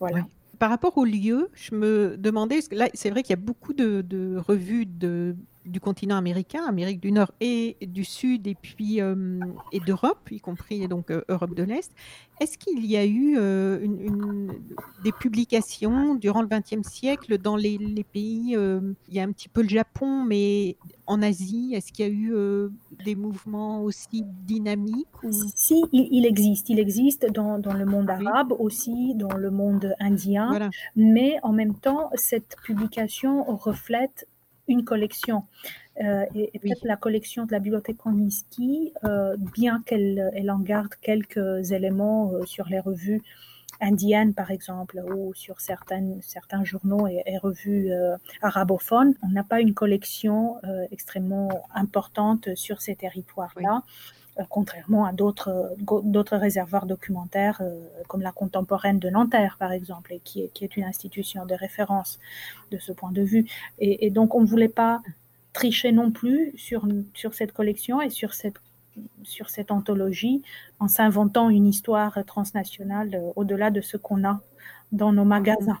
Voilà. 0.00 0.26
Par 0.58 0.70
rapport 0.70 0.96
au 0.98 1.04
lieu, 1.04 1.50
je 1.54 1.74
me 1.74 2.16
demandais, 2.16 2.60
là 2.70 2.88
c'est 2.94 3.10
vrai 3.10 3.22
qu'il 3.22 3.30
y 3.30 3.38
a 3.38 3.42
beaucoup 3.42 3.72
de 3.72 4.36
revues 4.36 4.86
de 4.86 5.34
du 5.64 5.80
continent 5.80 6.16
américain, 6.16 6.64
Amérique 6.66 7.00
du 7.00 7.12
Nord 7.12 7.32
et 7.40 7.76
du 7.82 8.04
Sud, 8.04 8.46
et 8.46 8.54
puis 8.54 9.00
euh, 9.00 9.40
et 9.72 9.80
d'Europe, 9.80 10.28
y 10.30 10.40
compris 10.40 10.86
donc 10.88 11.10
euh, 11.10 11.22
Europe 11.28 11.54
de 11.54 11.62
l'Est. 11.62 11.92
Est-ce 12.40 12.58
qu'il 12.58 12.84
y 12.84 12.96
a 12.96 13.04
eu 13.04 13.36
euh, 13.38 13.78
une, 13.80 14.00
une, 14.00 14.52
des 15.04 15.12
publications 15.12 16.16
durant 16.16 16.42
le 16.42 16.48
XXe 16.48 16.86
siècle 16.86 17.38
dans 17.38 17.56
les, 17.56 17.78
les 17.78 18.02
pays 18.02 18.56
Il 19.08 19.14
y 19.14 19.20
a 19.20 19.22
un 19.22 19.30
petit 19.30 19.48
peu 19.48 19.62
le 19.62 19.68
Japon, 19.68 20.24
mais 20.24 20.76
en 21.06 21.22
Asie, 21.22 21.72
est-ce 21.74 21.92
qu'il 21.92 22.06
y 22.06 22.08
a 22.08 22.12
eu 22.12 22.34
des 23.04 23.14
mouvements 23.14 23.82
aussi 23.82 24.24
dynamiques 24.24 25.22
ou... 25.22 25.30
Si, 25.54 25.84
il, 25.92 26.08
il, 26.10 26.26
existe. 26.26 26.70
Il 26.70 26.80
existe 26.80 27.30
dans, 27.30 27.60
dans 27.60 27.72
le 27.72 27.84
monde 27.84 28.10
arabe 28.10 28.50
oui. 28.50 28.56
aussi, 28.58 29.14
dans 29.14 29.36
le 29.36 29.50
monde 29.52 29.94
indien. 30.00 30.48
Voilà. 30.48 30.70
Mais 30.96 31.36
en 31.44 31.52
même 31.52 31.74
temps, 31.74 32.10
cette 32.14 32.56
publication 32.64 33.44
reflète 33.44 34.26
une 34.68 34.84
collection. 34.84 35.44
Euh, 36.02 36.24
et, 36.34 36.50
et 36.54 36.58
peut-être 36.58 36.82
oui. 36.82 36.88
la 36.88 36.96
collection 36.96 37.46
de 37.46 37.52
la 37.52 37.60
bibliothèque 37.60 37.98
Koniski, 37.98 38.92
euh, 39.04 39.36
bien 39.38 39.82
qu'elle 39.86 40.30
elle 40.34 40.50
en 40.50 40.58
garde 40.58 40.94
quelques 41.00 41.70
éléments 41.70 42.32
euh, 42.32 42.44
sur 42.46 42.66
les 42.68 42.80
revues 42.80 43.22
indiennes, 43.80 44.34
par 44.34 44.50
exemple, 44.50 45.02
ou 45.14 45.34
sur 45.34 45.60
certaines, 45.60 46.20
certains 46.22 46.64
journaux 46.64 47.06
et, 47.06 47.22
et 47.26 47.38
revues 47.38 47.92
euh, 47.92 48.16
arabophones, 48.42 49.14
on 49.22 49.28
n'a 49.28 49.44
pas 49.44 49.60
une 49.60 49.74
collection 49.74 50.56
euh, 50.64 50.86
extrêmement 50.90 51.50
importante 51.74 52.54
sur 52.54 52.80
ces 52.80 52.96
territoires-là. 52.96 53.82
Oui. 53.84 53.92
Euh, 54.40 54.42
contrairement 54.48 55.04
à 55.04 55.12
d'autres 55.12 56.36
réservoirs 56.36 56.86
documentaires 56.86 57.60
euh, 57.60 57.86
comme 58.08 58.20
la 58.20 58.32
contemporaine 58.32 58.98
de 58.98 59.08
Nanterre 59.08 59.54
par 59.60 59.70
exemple 59.70 60.12
qui 60.24 60.42
est, 60.42 60.76
une 60.76 60.82
institution 60.82 61.46
de 61.46 61.54
référence 61.54 62.18
de 62.72 62.78
ce 62.78 62.90
point 62.90 63.12
de 63.12 63.22
vue 63.22 63.46
et, 63.78 64.10
donc 64.10 64.34
on 64.34 64.40
ne 64.40 64.46
voulait 64.46 64.68
pas 64.68 65.02
tricher 65.52 65.92
non 65.92 66.10
plus 66.10 66.52
sur, 66.56 66.84
cette 67.32 67.52
collection 67.52 68.02
et 68.02 68.10
sur 68.10 68.34
cette, 68.34 68.58
anthologie 69.70 70.42
en 70.80 70.88
s'inventant 70.88 71.48
une 71.48 71.66
histoire 71.66 72.18
transnationale 72.26 73.14
euh, 73.14 73.30
au-delà 73.36 73.70
de 73.70 73.82
ce 73.82 73.96
qu'on 73.96 74.24
a 74.24 74.40
dans 74.90 75.12
nos 75.12 75.24
magasins. 75.24 75.78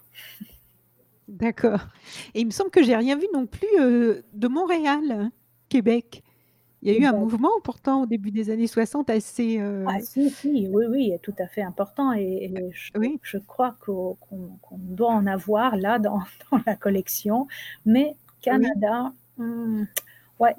D'accord. 1.26 1.88
Et 2.34 2.42
il 2.42 2.46
me 2.46 2.52
semble 2.52 2.70
que 2.70 2.84
j'ai 2.84 2.94
rien 2.94 3.16
vu 3.16 3.26
non 3.32 3.46
plus 3.46 3.66
de 3.78 4.48
Montréal, 4.48 5.10
hein, 5.10 5.32
Québec. 5.68 6.22
Il 6.84 6.92
y 6.92 6.96
a 6.96 7.00
eu 7.00 7.04
un 7.06 7.16
mouvement 7.16 7.50
pourtant 7.64 8.02
au 8.02 8.06
début 8.06 8.30
des 8.30 8.50
années 8.50 8.66
60 8.66 9.10
assez. 9.10 9.58
Euh... 9.58 9.84
Ah, 9.88 10.00
si, 10.00 10.30
si, 10.30 10.68
oui, 10.70 10.84
oui, 10.88 11.12
tout 11.22 11.34
à 11.38 11.46
fait 11.46 11.62
important. 11.62 12.12
Et, 12.12 12.44
et 12.44 12.70
je, 12.72 12.92
oui. 12.96 13.18
je, 13.22 13.38
crois 13.38 13.74
qu'on 13.80 14.16
qu 14.20 14.36
qu 14.36 14.74
doit 14.76 15.12
en 15.12 15.26
avoir 15.26 15.76
là 15.76 15.98
dans, 15.98 16.18
dans 16.52 16.60
la 16.66 16.76
collection. 16.76 17.48
Mais 17.86 18.16
Canada, 18.42 19.04
oui 19.06 19.18
Mmh, 19.36 19.84
ouais, 20.38 20.54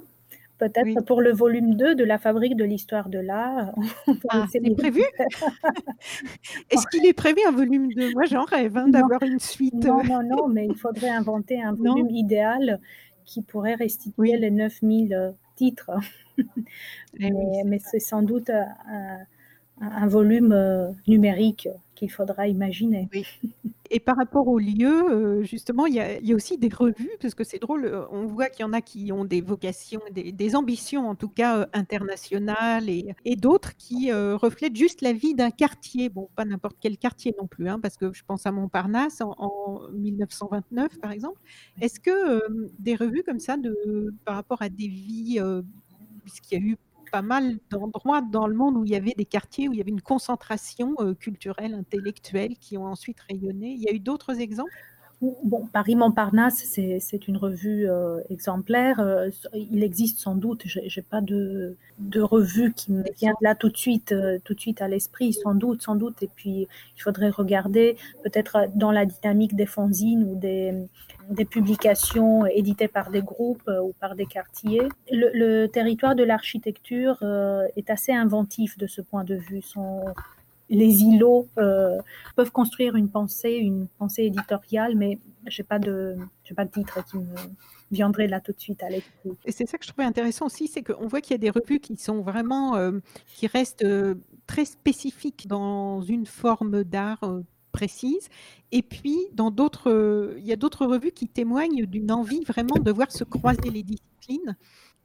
peut-être 0.58 1.06
pour 1.06 1.22
le 1.22 1.32
volume 1.32 1.76
2 1.76 1.96
de 1.96 2.04
la 2.04 2.18
fabrique 2.18 2.56
de 2.56 2.66
l'histoire 2.66 3.10
de 3.10 3.20
l'art. 3.20 3.74
Ah, 4.30 4.46
c'est 4.52 4.60
prévu? 4.76 5.04
Est-ce 6.70 6.88
qu'il 6.88 7.06
est 7.06 7.14
prévu 7.14 7.40
un 7.48 7.52
volume 7.52 7.92
2 7.94 8.14
Moi, 8.14 8.26
j'en 8.26 8.44
rêve 8.44 8.78
hein, 8.78 8.88
d'avoir 8.88 9.22
une 9.24 9.40
suite. 9.40 9.74
Non, 9.74 10.04
non, 10.04 10.24
non, 10.24 10.48
mais 10.48 10.66
il 10.68 10.76
faudrait 10.76 11.10
inventer 11.10 11.62
un 11.62 11.74
volume 11.74 12.10
idéal 12.10 12.80
qui 13.24 13.42
pourrait 13.42 13.76
restituer 13.76 14.38
les 14.38 14.52
9000 14.52 15.14
euh, 15.14 15.32
titres. 15.56 15.92
Eh 17.18 17.64
mais, 17.64 17.80
c'est 17.80 18.02
sans 18.02 18.22
doute 18.22 18.52
un, 19.80 20.08
volume 20.08 20.52
euh, 20.52 20.92
numérique 21.08 21.70
qu'il 21.96 22.12
faudra 22.12 22.48
imaginer. 22.48 23.10
Et 23.92 24.00
par 24.00 24.18
rapport 24.18 24.48
aux 24.48 24.58
lieux, 24.58 25.12
euh, 25.12 25.44
justement, 25.44 25.86
il 25.86 25.94
y, 25.94 26.00
a, 26.00 26.36
aussi 26.36 26.58
des 26.58 26.70
revues, 26.70 27.12
parce 27.22 27.36
que 27.36 27.44
c'est 27.44 27.60
drôle, 27.60 27.86
euh, 27.86 28.06
on 28.12 28.26
voit 28.26 28.50
qu'il 28.50 28.62
y 28.62 28.64
en 28.64 28.74
a 28.74 28.82
qui 28.82 29.12
ont 29.12 29.26
des 29.26 29.42
vocations, 29.42 30.02
des, 30.12 30.56
ambitions 30.56 31.08
en 31.08 31.16
tout 31.16 31.30
cas 31.30 31.60
euh, 31.60 31.66
internationales, 31.74 32.90
et, 32.90 33.36
d'autres 33.36 33.76
qui 33.76 34.12
reflètent 34.12 34.76
juste 34.76 35.02
la 35.02 35.14
vie 35.14 35.36
d'un 35.36 35.52
quartier. 35.52 36.10
Bon, 36.10 36.30
pas 36.36 36.46
n'importe 36.46 36.78
quel 36.80 36.98
quartier 36.98 37.36
non 37.40 37.48
plus, 37.48 37.70
hein, 37.70 37.80
parce 37.80 37.98
que 37.98 38.12
je 38.14 38.24
pense 38.26 38.46
à 38.46 38.52
Montparnasse 38.52 39.22
en, 39.22 39.82
1929, 39.94 41.00
par 41.00 41.12
exemple. 41.12 41.40
Est-ce 41.80 42.00
que 42.00 42.42
des 42.80 42.96
revues 42.96 43.24
comme 43.24 43.40
ça, 43.40 43.58
de, 43.58 44.14
par 44.26 44.36
rapport 44.36 44.62
à 44.62 44.70
des 44.70 44.88
vies, 44.88 45.40
puisqu'il 46.24 46.60
y 46.60 46.62
a 46.62 46.66
eu 46.66 46.78
pas 47.12 47.22
mal 47.22 47.60
d'endroits 47.70 48.22
dans 48.22 48.48
le 48.48 48.56
monde 48.56 48.78
où 48.78 48.86
il 48.86 48.92
y 48.92 48.96
avait 48.96 49.14
des 49.18 49.26
quartiers 49.26 49.68
où 49.70 49.74
il 49.74 49.78
y 49.78 49.82
avait 49.82 49.92
une 49.92 50.02
concentration 50.02 50.96
euh, 51.00 51.14
culturelle, 51.16 51.74
intellectuelle 51.74 52.58
qui 52.58 52.78
ont 52.78 52.86
ensuite 52.86 53.20
rayonné. 53.22 53.72
Il 53.74 53.82
y 53.82 53.90
a 53.90 53.94
eu 53.94 54.00
d'autres 54.00 54.40
exemples? 54.40 54.72
Bon, 55.22 55.66
Paris-Montparnasse, 55.72 56.64
c'est 56.66 57.28
une 57.28 57.38
revue 57.38 57.90
euh, 57.90 58.20
exemplaire. 58.30 59.00
Euh, 59.00 59.30
il 59.54 59.84
existe 59.84 60.20
sans 60.20 60.36
doute, 60.36 60.64
je 60.66 60.80
n'ai 60.80 61.02
pas 61.02 61.22
de, 61.22 61.78
de, 62.00 62.22
revue 62.22 62.74
qui 62.74 62.92
me 62.92 63.04
vient 63.20 63.34
là 63.42 63.56
tout 63.56 63.70
de 63.70 63.78
suite, 63.78 64.14
tout 64.44 64.54
de 64.54 64.60
suite 64.60 64.82
à 64.82 64.88
l'esprit, 64.88 65.34
sans 65.34 65.56
doute, 65.56 65.82
sans 65.82 65.96
doute. 65.96 66.22
Et 66.22 66.30
puis, 66.36 66.68
il 66.98 67.02
faudrait 67.02 67.30
regarder 67.30 67.96
peut-être 68.24 68.68
dans 68.76 68.92
la 68.92 69.06
dynamique 69.06 69.56
des 69.56 69.66
fanzines 69.66 70.24
ou 70.24 70.36
des, 70.36 70.74
des 71.30 71.46
publications 71.46 72.46
éditées 72.46 72.88
par 72.88 73.10
des 73.10 73.22
groupes 73.22 73.68
euh, 73.68 73.82
ou 73.82 73.94
par 74.00 74.16
des 74.16 74.26
quartiers. 74.26 74.88
Le, 75.12 75.68
territoire 75.68 76.16
de 76.16 76.24
l'architecture 76.24 77.18
euh, 77.22 77.68
est 77.76 77.90
assez 77.90 78.12
inventif 78.12 78.78
de 78.78 78.88
ce 78.88 79.02
point 79.02 79.24
de 79.24 79.36
vue. 79.36 79.64
Les 80.70 81.04
îlots 81.04 81.48
euh, 81.58 81.98
peuvent 82.36 82.52
construire 82.52 82.96
une 82.96 83.10
pensée, 83.10 83.54
une 83.54 83.88
pensée 84.00 84.24
éditoriale, 84.24 84.96
mais 84.96 85.20
pas 85.68 85.80
de, 85.80 86.16
pas 86.56 86.66
de 86.66 86.72
titre 86.72 87.06
qui 87.10 87.18
me 87.18 87.36
viendrait 87.92 88.28
là 88.28 88.40
tout 88.40 88.52
de 88.52 88.60
suite 88.60 88.82
à 88.82 88.90
l'esprit. 88.90 89.32
Et 89.46 89.52
c'est 89.52 89.68
ça 89.68 89.78
que 89.78 89.86
je 89.86 89.92
trouvais 89.92 90.08
intéressant 90.08 90.48
aussi, 90.48 90.68
c'est 90.68 90.82
qu'on 90.82 91.08
voit 91.08 91.22
qu'il 91.22 91.32
y 91.32 91.36
a 91.36 91.38
des 91.38 91.52
revues 91.52 91.80
qui 91.80 91.96
sont 91.98 92.22
vraiment, 92.22 92.92
qui 93.28 93.46
restent 93.46 93.86
très 94.48 94.66
spécifiques 94.66 95.48
dans 95.48 96.02
une 96.02 96.26
forme 96.26 96.84
d'art 96.84 97.22
précise. 97.72 98.30
Et 98.76 98.82
puis, 98.82 99.18
dans 99.32 99.52
d'autres, 99.52 99.90
euh, 99.90 100.36
il 100.38 100.46
y 100.46 100.52
a 100.52 100.58
d'autres 100.58 100.86
revues 100.86 101.14
qui 101.14 101.30
témoignent 101.30 101.86
d'une 101.86 102.12
envie 102.12 102.44
vraiment 102.44 102.76
de 102.76 102.92
voir 102.92 103.10
se 103.10 103.24
croiser 103.24 103.70
les 103.70 103.84
disciplines. 103.84 104.58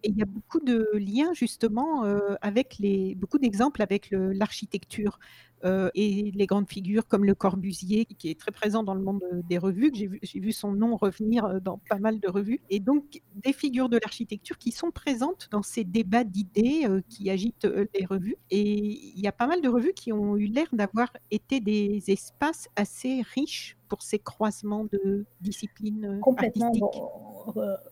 Et 0.02 0.08
il 0.08 0.18
y 0.18 0.22
a 0.22 0.26
beaucoup 0.26 0.58
de 0.58 0.88
liens 0.94 1.32
justement 1.34 2.04
euh, 2.04 2.34
avec 2.42 2.78
les, 2.80 3.14
beaucoup 3.14 3.38
d'exemples 3.38 3.80
avec 3.80 4.08
l'architecture. 4.10 5.20
Euh, 5.62 5.90
et 5.94 6.32
les 6.34 6.46
grandes 6.46 6.68
figures 6.68 7.06
comme 7.06 7.24
Le 7.24 7.34
Corbusier, 7.34 8.06
qui 8.06 8.30
est 8.30 8.40
très 8.40 8.50
présent 8.50 8.82
dans 8.82 8.94
le 8.94 9.02
monde 9.02 9.20
des 9.48 9.58
revues, 9.58 9.92
que 9.92 9.98
j'ai 9.98 10.06
vu, 10.08 10.18
vu, 10.34 10.52
son 10.52 10.72
nom 10.72 10.96
revenir 10.96 11.60
dans 11.60 11.78
pas 11.88 11.98
mal 11.98 12.18
de 12.18 12.28
revues, 12.28 12.62
et 12.70 12.80
donc 12.80 13.20
des 13.36 13.52
figures 13.52 13.90
de 13.90 13.98
l'architecture 14.02 14.56
qui 14.56 14.72
sont 14.72 14.90
présentes 14.90 15.48
dans 15.52 15.62
ces 15.62 15.84
débats 15.84 16.24
d'idées 16.24 16.88
qui 17.10 17.28
agitent 17.28 17.68
les 17.94 18.06
revues. 18.06 18.36
Et 18.50 19.12
il 19.14 19.20
y 19.20 19.28
a 19.28 19.32
pas 19.32 19.46
mal 19.46 19.60
de 19.60 19.68
revues 19.68 19.92
qui 19.92 20.14
ont 20.14 20.36
eu 20.38 20.46
l'air 20.46 20.68
d'avoir 20.72 21.12
été 21.30 21.60
des 21.60 22.02
espaces 22.08 22.68
assez 22.74 23.20
riches 23.34 23.59
pour 23.90 24.02
ces 24.02 24.18
croisements 24.18 24.84
de 24.84 25.26
disciplines 25.42 26.18
Complètement. 26.22 26.72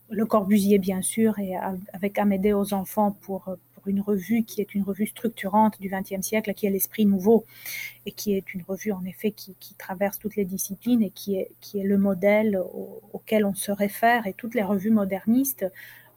le 0.08 0.24
Corbusier, 0.24 0.78
bien 0.78 1.02
sûr, 1.02 1.38
et 1.38 1.54
avec 1.92 2.18
Amédée 2.18 2.54
aux 2.54 2.72
enfants 2.72 3.12
pour 3.20 3.58
une 3.88 4.00
revue 4.00 4.44
qui 4.44 4.60
est 4.60 4.74
une 4.74 4.82
revue 4.82 5.06
structurante 5.06 5.80
du 5.80 5.90
XXe 5.90 6.24
siècle, 6.24 6.54
qui 6.54 6.66
est 6.66 6.70
l'Esprit 6.70 7.06
Nouveau, 7.06 7.44
et 8.06 8.12
qui 8.12 8.34
est 8.34 8.54
une 8.54 8.62
revue 8.62 8.92
en 8.92 9.04
effet 9.04 9.32
qui, 9.32 9.56
traverse 9.76 10.18
toutes 10.18 10.36
les 10.36 10.44
disciplines 10.44 11.02
et 11.02 11.10
qui 11.10 11.36
est, 11.36 11.50
qui 11.60 11.78
est 11.78 11.84
le 11.84 11.98
modèle 11.98 12.60
auquel 13.12 13.44
on 13.44 13.54
se 13.54 13.72
réfère. 13.72 14.26
Et 14.26 14.32
toutes 14.32 14.54
les 14.54 14.62
revues 14.62 14.90
modernistes 14.90 15.66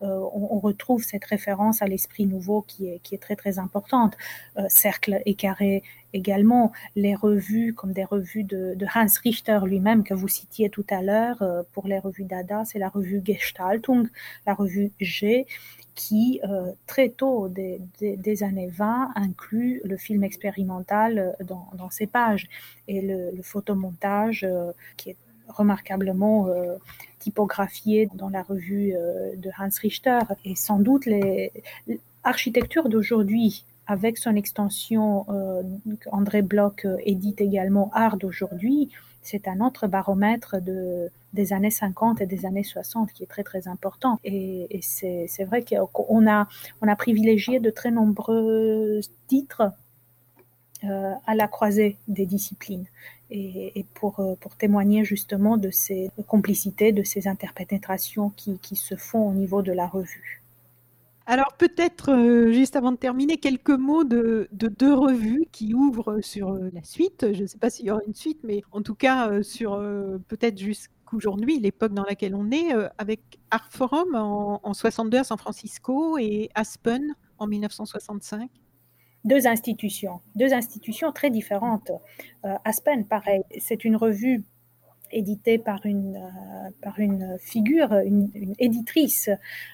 euh, 0.04 0.30
on, 0.34 0.60
retrouve 0.60 1.04
cette 1.04 1.26
référence 1.26 1.82
à 1.82 1.88
l'esprit 1.88 2.26
nouveau 2.26 2.62
qui 2.62 2.88
est, 2.88 3.22
très 3.22 3.36
très 3.36 3.60
importante. 3.60 4.16
Euh, 4.58 4.64
Cercle 4.68 5.22
et 5.26 5.36
Carré 5.36 5.84
également, 6.14 6.72
les 6.96 7.16
revues 7.16 7.74
comme 7.74 7.94
des 7.94 8.04
revues 8.04 8.44
de, 8.44 8.76
Hans 8.96 9.06
Richter 9.24 9.60
lui-même 9.66 10.04
que 10.04 10.14
vous 10.14 10.28
citiez 10.28 10.70
tout 10.70 10.86
à 10.90 11.02
l'heure 11.02 11.42
euh, 11.42 11.64
pour 11.74 11.88
les 11.88 12.00
revues 12.00 12.24
Dada, 12.24 12.64
c'est 12.66 12.80
la 12.80 12.90
revue 12.90 13.22
Gestaltung, 13.24 14.08
la 14.46 14.54
revue 14.54 14.92
G 15.00 15.46
qui, 15.94 16.40
très 16.88 17.10
tôt 17.10 17.50
des, 17.50 18.44
années 18.44 18.70
20, 18.70 19.12
inclut 19.16 19.82
le 19.84 19.98
film 19.98 20.24
expérimental 20.24 21.36
dans, 21.42 21.90
ses 21.90 22.08
pages 22.08 22.48
et 22.88 23.02
le, 23.02 23.42
photomontage 23.44 24.48
qui 24.96 25.10
est 25.10 25.18
remarquablement 25.56 26.48
typographié 27.20 28.10
dans 28.14 28.30
la 28.30 28.44
revue 28.44 28.94
de 29.38 29.50
Hans 29.60 29.70
Richter. 29.82 30.20
Et 30.46 30.56
sans 30.56 30.80
doute 30.80 31.08
l'architecture 32.26 32.90
d'aujourd'hui 32.90 33.66
avec 33.88 34.18
son 34.18 34.36
extension, 34.36 35.26
André 36.12 36.42
Bloch 36.42 36.86
édite 37.06 37.42
également 37.42 37.90
Art 37.94 38.18
d'aujourd'hui, 38.18 38.90
c'est 39.22 39.48
un 39.48 39.62
autre 39.62 39.88
baromètre 39.88 40.62
de, 40.62 41.10
des 41.34 41.54
années 41.54 41.72
50 41.72 42.22
et 42.22 42.26
des 42.26 42.46
années 42.46 42.64
60 42.64 43.14
qui 43.14 43.24
est 43.24 43.28
très 43.28 43.44
très 43.44 43.68
important. 43.68 44.20
Et, 44.24 44.80
c'est 44.82 45.44
vrai 45.46 45.64
qu'on 45.64 46.28
a, 46.28 46.48
on 46.82 46.88
a 46.88 46.96
privilégié 46.96 47.60
de 47.60 47.70
très 47.70 47.92
nombreux 47.92 49.00
titres 49.28 49.72
euh, 50.84 51.14
à 51.28 51.36
la 51.36 51.48
croisée 51.48 51.98
des 52.08 52.26
disciplines 52.26 52.86
et, 53.32 53.86
pour, 53.94 54.20
euh, 54.20 54.36
pour 54.40 54.56
témoigner 54.56 55.06
justement 55.06 55.58
de 55.58 55.72
ces 55.72 56.12
complicités, 56.28 56.92
de 56.92 57.04
ces 57.04 57.28
interprétations 57.28 58.30
qui, 58.32 58.60
qui 58.60 58.76
se 58.76 58.96
font 58.96 59.30
au 59.30 59.34
niveau 59.34 59.62
de 59.62 59.72
la 59.72 59.88
revue. 59.88 60.42
Alors 61.26 61.54
peut-être, 61.58 62.12
euh, 62.12 62.52
juste 62.52 62.76
avant 62.76 62.92
de 62.92 62.98
terminer, 62.98 63.38
quelques 63.38 63.70
mots 63.70 64.04
de, 64.04 64.50
deux 64.52 64.94
revues 64.94 65.46
qui 65.52 65.74
ouvrent 65.74 66.20
sur 66.22 66.50
euh, 66.50 66.70
la 66.74 66.84
suite. 66.84 67.34
Je 67.34 67.44
ne 67.44 67.48
sais 67.48 67.58
pas 67.58 67.70
s'il 67.70 67.86
y 67.86 67.92
aura 67.92 68.02
une 68.06 68.16
suite, 68.16 68.40
mais 68.44 68.64
en 68.72 68.82
tout 68.82 68.96
cas 68.96 69.42
sur 69.44 69.78
peut-être 70.28 70.58
jusqu'aujourd'hui, 70.58 71.60
l'époque 71.60 71.94
dans 71.94 72.04
laquelle 72.04 72.36
on 72.36 72.52
est, 72.52 72.74
avec 72.98 73.40
Art 73.50 73.70
Forum 73.72 74.16
en, 74.16 74.60
en 74.64 74.74
62 74.74 75.20
à 75.20 75.24
San 75.24 75.38
Francisco 75.38 76.18
et 76.18 76.50
Aspen 76.56 77.02
en 77.38 77.48
1965 77.48 78.50
deux 79.24 79.48
institutions, 79.48 80.20
deux 80.36 80.54
institutions 80.54 81.12
très 81.12 81.30
différentes. 81.30 81.92
Aspen, 82.66 83.06
pareil, 83.06 83.44
c'est 83.60 83.86
une 83.86 83.96
revue 83.96 84.44
édité 85.12 85.58
par 85.58 85.86
une, 85.86 86.16
euh, 86.16 86.70
par 86.82 87.00
une 87.00 87.38
figure, 87.40 87.94
une, 87.94 88.30
éditrice, 88.60 89.30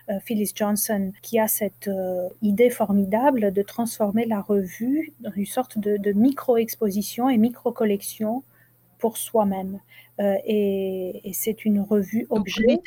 euh, 0.09 0.19
Phyllis 0.19 0.51
Johnson, 0.55 1.11
qui 1.21 1.39
a 1.39 1.47
cette 1.47 1.87
euh, 1.87 2.29
idée 2.41 2.69
formidable 2.69 3.51
de 3.51 3.61
transformer 3.61 4.25
la 4.25 4.41
revue 4.41 5.13
dans 5.19 5.31
une 5.31 5.45
sorte 5.45 5.77
de, 5.77 5.97
de 5.97 6.11
micro-exposition 6.11 7.29
et 7.29 7.37
micro-collection 7.37 8.43
pour 8.99 9.17
soi-même. 9.17 9.79
et, 10.19 11.21
c'est 11.33 11.65
une 11.65 11.81
revue 11.81 12.25
objet 12.31 12.79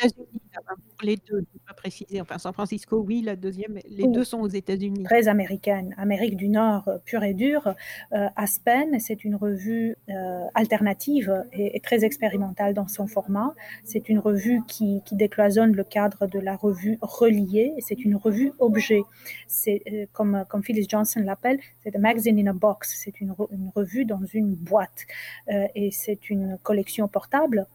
les 1.02 1.16
deux, 1.16 1.44
je 1.52 1.58
pas 1.66 1.74
préciser. 1.74 2.20
Enfin, 2.20 2.38
San 2.38 2.52
Francisco, 2.52 2.98
oui, 2.98 3.22
la 3.22 3.36
deuxième, 3.36 3.78
les 3.88 4.06
deux 4.06 4.24
sont 4.24 4.40
aux 4.40 4.48
États-Unis. 4.48 5.04
Très 5.04 5.28
américaine, 5.28 5.94
Amérique 5.96 6.36
du 6.36 6.48
Nord 6.48 6.88
euh, 6.88 6.98
pure 7.04 7.22
et 7.22 7.34
dure. 7.34 7.74
Euh, 8.12 8.28
Aspen, 8.36 8.98
c'est 9.00 9.24
une 9.24 9.36
revue 9.36 9.96
euh, 10.08 10.44
alternative 10.54 11.44
et, 11.52 11.80
très 11.80 12.04
expérimentale 12.04 12.74
dans 12.74 12.88
son 12.88 13.06
format. 13.06 13.54
C'est 13.84 14.08
une 14.08 14.18
revue 14.18 14.62
qui, 14.66 15.02
décloisonne 15.12 15.72
le 15.72 15.84
cadre 15.84 16.26
de 16.26 16.38
la 16.38 16.56
revue 16.56 16.98
reliée. 17.02 17.74
C'est 17.80 18.04
une 18.04 18.16
revue 18.16 18.52
objet. 18.58 19.02
C'est 19.48 20.08
comme, 20.12 20.44
comme 20.48 20.62
Phyllis 20.62 20.86
Johnson 20.88 21.20
l'appelle, 21.24 21.58
c'est 21.82 21.94
a 21.94 21.98
magazine 21.98 22.38
in 22.38 22.50
a 22.50 22.52
box. 22.52 23.00
C'est 23.02 23.20
une, 23.20 23.34
une, 23.50 23.70
revue 23.74 24.04
dans 24.04 24.24
une 24.32 24.54
boîte 24.54 25.06
et 25.48 25.90
c'est 25.90 26.30
une 26.30 26.58
collection 26.62 27.08
portable 27.08 27.66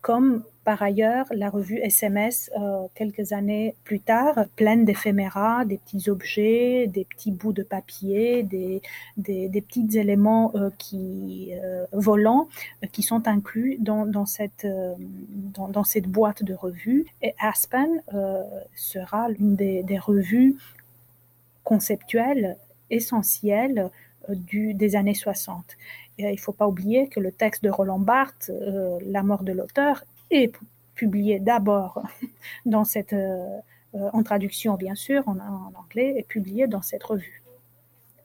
comme 0.00 0.42
par 0.68 0.82
ailleurs, 0.82 1.24
la 1.30 1.48
revue 1.48 1.78
SMS, 1.78 2.50
euh, 2.60 2.88
quelques 2.94 3.32
années 3.32 3.74
plus 3.84 4.00
tard, 4.00 4.44
pleine 4.54 4.84
d'éphéméras, 4.84 5.64
des 5.64 5.78
petits 5.78 6.10
objets, 6.10 6.86
des 6.86 7.06
petits 7.06 7.32
bouts 7.32 7.54
de 7.54 7.62
papier, 7.62 8.42
des, 8.42 8.82
petits 9.16 9.98
éléments 9.98 10.52
euh, 10.54 10.68
qui, 10.76 11.52
euh, 11.64 11.86
volants 11.92 12.48
qui 12.92 13.02
sont 13.02 13.26
inclus 13.26 13.78
dans, 13.80 14.26
cette, 14.26 14.66
boîte 16.06 16.42
de 16.42 16.52
revues. 16.52 17.06
Et 17.22 17.34
Aspen 17.40 18.02
sera 18.74 19.30
l'une 19.30 19.56
des 19.56 19.98
revues 19.98 20.56
conceptuelles 21.64 22.58
essentielles 22.90 23.90
du, 24.28 24.74
des 24.74 24.96
années 24.96 25.14
60. 25.14 25.64
il 26.18 26.30
ne 26.30 26.36
faut 26.36 26.52
pas 26.52 26.66
oublier 26.66 27.08
que 27.08 27.20
le 27.20 27.32
texte 27.32 27.62
de 27.64 27.70
Roland 27.70 27.98
Barthes, 27.98 28.50
La 29.06 29.22
mort 29.22 29.42
de 29.42 29.52
l'auteur, 29.52 30.04
est 30.30 30.52
publié 30.94 31.38
d'abord 31.38 32.02
dans 32.66 32.84
cette, 32.84 33.12
euh, 33.12 33.60
euh, 33.94 34.10
en 34.12 34.22
traduction 34.22 34.74
bien 34.74 34.94
sûr, 34.94 35.26
en, 35.26 35.38
anglais, 35.74 36.14
et 36.18 36.22
publié 36.22 36.66
dans 36.66 36.82
cette 36.82 37.04
revue. 37.04 37.42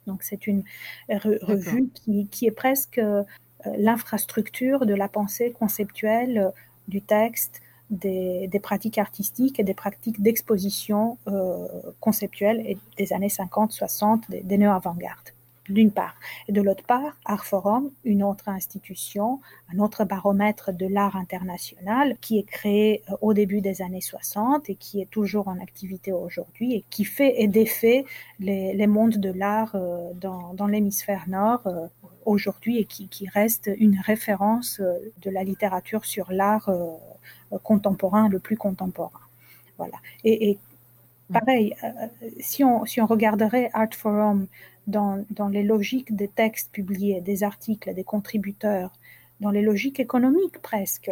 Donc 0.07 0.23
c'est 0.23 0.45
une 0.47 0.63
revue 1.07 1.89
qui, 1.93 2.27
qui, 2.27 2.47
est 2.47 2.51
presque 2.51 2.97
euh, 2.97 3.23
l'infrastructure 3.77 4.85
de 4.85 4.93
la 4.93 5.07
pensée 5.07 5.51
conceptuelle 5.51 6.51
du 6.89 7.01
texte, 7.01 7.61
des, 7.89 8.47
des, 8.47 8.59
pratiques 8.59 8.97
artistiques 8.97 9.59
et 9.59 9.63
des 9.63 9.73
pratiques 9.73 10.21
d'exposition 10.21 11.17
euh, 11.27 11.67
conceptuelle 12.01 12.75
des 12.97 13.13
années 13.13 13.27
50-60 13.27 14.29
des, 14.29 14.41
des 14.41 14.57
néo-avant-garde 14.57 15.32
d'une 15.69 15.91
part. 15.91 16.15
Et 16.47 16.51
de 16.51 16.61
l'autre 16.61 16.83
part, 16.83 17.15
Art 17.25 17.45
Forum, 17.45 17.91
une 18.03 18.23
autre 18.23 18.49
institution, 18.49 19.39
un 19.73 19.79
autre 19.79 20.03
baromètre 20.03 20.73
de 20.73 20.85
l'art 20.85 21.15
international 21.15 22.17
qui 22.19 22.37
est 22.37 22.43
créé 22.43 23.01
euh, 23.09 23.15
au 23.21 23.33
début 23.33 23.61
des 23.61 23.81
années 23.81 24.01
60 24.01 24.69
et 24.69 24.75
qui 24.75 25.01
est 25.01 25.09
toujours 25.09 25.47
en 25.47 25.59
activité 25.59 26.11
aujourd'hui 26.11 26.73
et 26.73 26.85
qui 26.89 27.05
fait 27.05 27.41
et 27.41 27.47
défait 27.47 28.05
les, 28.39 28.73
les 28.73 28.87
mondes 28.87 29.17
de 29.17 29.31
l'art 29.31 29.75
euh, 29.75 30.11
dans, 30.15 30.53
dans 30.53 30.67
l'hémisphère 30.67 31.25
nord 31.27 31.65
euh, 31.65 31.87
aujourd'hui 32.25 32.79
et 32.79 32.85
qui, 32.85 33.07
qui, 33.07 33.27
reste 33.27 33.69
une 33.77 33.99
référence 33.99 34.79
de 34.79 35.29
la 35.29 35.43
littérature 35.43 36.05
sur 36.05 36.31
l'art 36.31 36.69
contemporain, 37.63 38.29
le 38.29 38.39
plus 38.39 38.55
contemporain. 38.55 39.19
Voilà. 39.77 39.97
Et, 40.23 40.51
et 40.51 40.59
pareil, 41.31 41.75
si 42.39 42.63
on, 42.63 42.85
si 42.85 43.01
on 43.01 43.07
regarderait 43.07 43.69
Art 43.73 43.93
Forum 43.93 44.47
dans, 44.87 45.25
dans, 45.29 45.47
les 45.47 45.63
logiques 45.63 46.15
des 46.15 46.27
textes 46.27 46.71
publiés, 46.71 47.21
des 47.21 47.43
articles, 47.43 47.93
des 47.93 48.03
contributeurs, 48.03 48.91
dans 49.39 49.51
les 49.51 49.61
logiques 49.61 49.99
économiques 49.99 50.61
presque, 50.61 51.11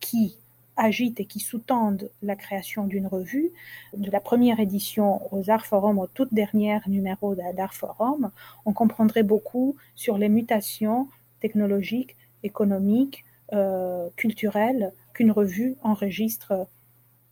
qui 0.00 0.36
agitent 0.76 1.20
et 1.20 1.26
qui 1.26 1.40
sous-tendent 1.40 2.10
la 2.22 2.36
création 2.36 2.86
d'une 2.86 3.06
revue, 3.06 3.50
de 3.96 4.10
la 4.10 4.20
première 4.20 4.58
édition 4.60 5.20
aux 5.32 5.50
Art 5.50 5.66
Forum 5.66 5.98
au 5.98 6.06
tout 6.06 6.26
dernier 6.32 6.78
numéro 6.86 7.34
d'Art 7.34 7.74
Forum, 7.74 8.30
on 8.64 8.72
comprendrait 8.72 9.22
beaucoup 9.22 9.76
sur 9.94 10.18
les 10.18 10.28
mutations 10.28 11.08
technologiques, 11.40 12.16
économiques, 12.42 13.24
euh, 13.52 14.08
culturelles 14.16 14.92
qu'une 15.12 15.30
revue 15.30 15.76
enregistre 15.82 16.66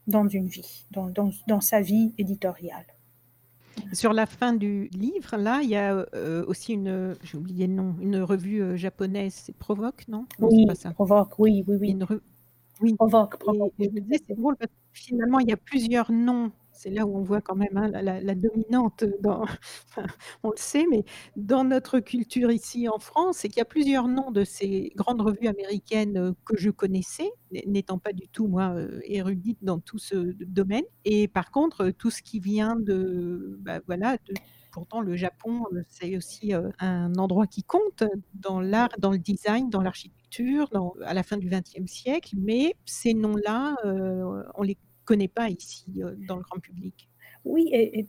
dans 0.07 0.29
une 0.29 0.49
vie, 0.49 0.85
dans, 0.91 1.07
dans, 1.07 1.31
dans 1.47 1.61
sa 1.61 1.81
vie 1.81 2.13
éditoriale. 2.19 2.85
Sur 3.93 4.13
la 4.13 4.27
fin 4.27 4.53
du 4.53 4.89
livre, 4.89 5.37
là, 5.37 5.61
il 5.63 5.71
y 5.71 5.77
a 5.77 6.07
euh, 6.15 6.45
aussi 6.47 6.75
une, 6.75 7.17
j'ai 7.23 7.37
oublié 7.39 7.67
le 7.67 7.75
nom, 7.75 7.97
une 8.01 8.19
revue 8.19 8.63
euh, 8.63 8.77
japonaise, 8.77 9.35
c'est 9.35 9.57
Provoque, 9.57 10.07
non, 10.09 10.27
Oui, 10.39 10.67
Provoque, 10.95 11.39
oui, 11.39 11.65
oui, 11.67 11.77
oui. 11.81 11.97
oui. 12.81 12.95
Provoque, 12.95 13.39
Provoque. 13.39 13.73
je 13.79 13.85
me 13.85 14.01
disais, 14.01 14.23
c'est 14.27 14.35
drôle 14.37 14.57
parce 14.57 14.71
que 14.71 14.77
finalement, 14.93 15.39
il 15.39 15.49
y 15.49 15.53
a 15.53 15.57
plusieurs 15.57 16.11
noms 16.13 16.51
c'est 16.81 16.89
là 16.89 17.05
où 17.05 17.15
on 17.15 17.23
voit 17.23 17.43
quand 17.43 17.57
même 17.57 17.77
hein, 17.77 17.89
la, 17.91 18.35
dominante, 18.35 19.05
on 20.43 20.51
le 20.51 20.57
sait, 20.57 20.87
mais 20.91 21.05
dans 21.37 21.63
notre 21.63 22.01
culture 22.01 22.51
ici 22.51 22.89
en 22.89 22.99
France, 22.99 23.39
c'est 23.39 23.49
qu'il 23.49 23.59
y 23.59 23.61
a 23.61 23.67
plusieurs 23.67 24.09
noms 24.09 24.31
de 24.31 24.45
ces 24.45 24.91
grandes 24.97 25.21
revues 25.21 25.49
américaines 25.49 26.17
euh, 26.17 26.33
que 26.47 26.57
je 26.57 26.71
connaissais, 26.71 27.31
n'étant 27.67 27.99
pas 27.99 28.15
du 28.15 28.29
tout, 28.29 28.47
moi, 28.47 28.71
euh, 28.71 28.99
érudite 29.05 29.59
dans 29.61 29.79
tout 29.79 29.99
ce 29.99 30.33
domaine. 30.43 30.85
Et 31.05 31.29
par 31.29 31.51
contre, 31.51 31.91
tout 31.91 32.11
ce 32.11 32.23
qui 32.23 32.41
vient 32.41 32.77
de, 32.77 33.59
bah, 33.61 33.81
voilà, 33.87 34.17
pourtant 34.73 35.03
le 35.03 35.17
Japon, 35.17 35.67
euh, 35.75 35.83
c'est 35.87 36.17
aussi 36.17 36.55
un 36.79 37.15
endroit 37.17 37.47
qui 37.47 37.63
compte 37.63 38.05
dans 38.33 38.59
l'art, 38.63 38.89
dans 38.99 39.11
le 39.11 39.19
design, 39.19 39.69
dans 39.69 39.83
l'architecture, 39.83 40.71
à 41.05 41.13
la 41.13 41.23
fin 41.25 41.37
du 41.37 41.51
XXe 41.51 41.91
siècle, 41.91 42.37
mais 42.39 42.75
ces 42.87 43.13
noms-là, 43.13 43.75
on 44.55 44.63
les 44.63 44.79
connaît 45.11 45.27
pas 45.27 45.49
ici 45.49 45.85
euh, 45.99 46.15
dans 46.29 46.37
le 46.37 46.43
grand 46.43 46.61
public. 46.61 47.09
Oui, 47.45 47.69
et, 47.73 48.07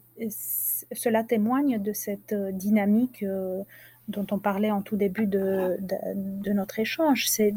cela 0.93 1.23
témoigne 1.23 1.81
de 1.81 1.93
cette 1.93 2.33
euh, 2.33 2.51
dynamique 2.51 3.23
euh, 3.23 3.63
dont 4.07 4.27
on 4.29 4.37
parlait 4.37 4.69
en 4.69 4.83
tout 4.83 4.97
début 4.97 5.25
de, 5.25 5.77
de, 5.79 6.51
notre 6.51 6.77
échange, 6.77 7.27
c'est 7.27 7.53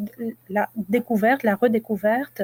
la 0.48 0.70
découverte, 0.76 1.42
la 1.42 1.56
redécouverte 1.56 2.42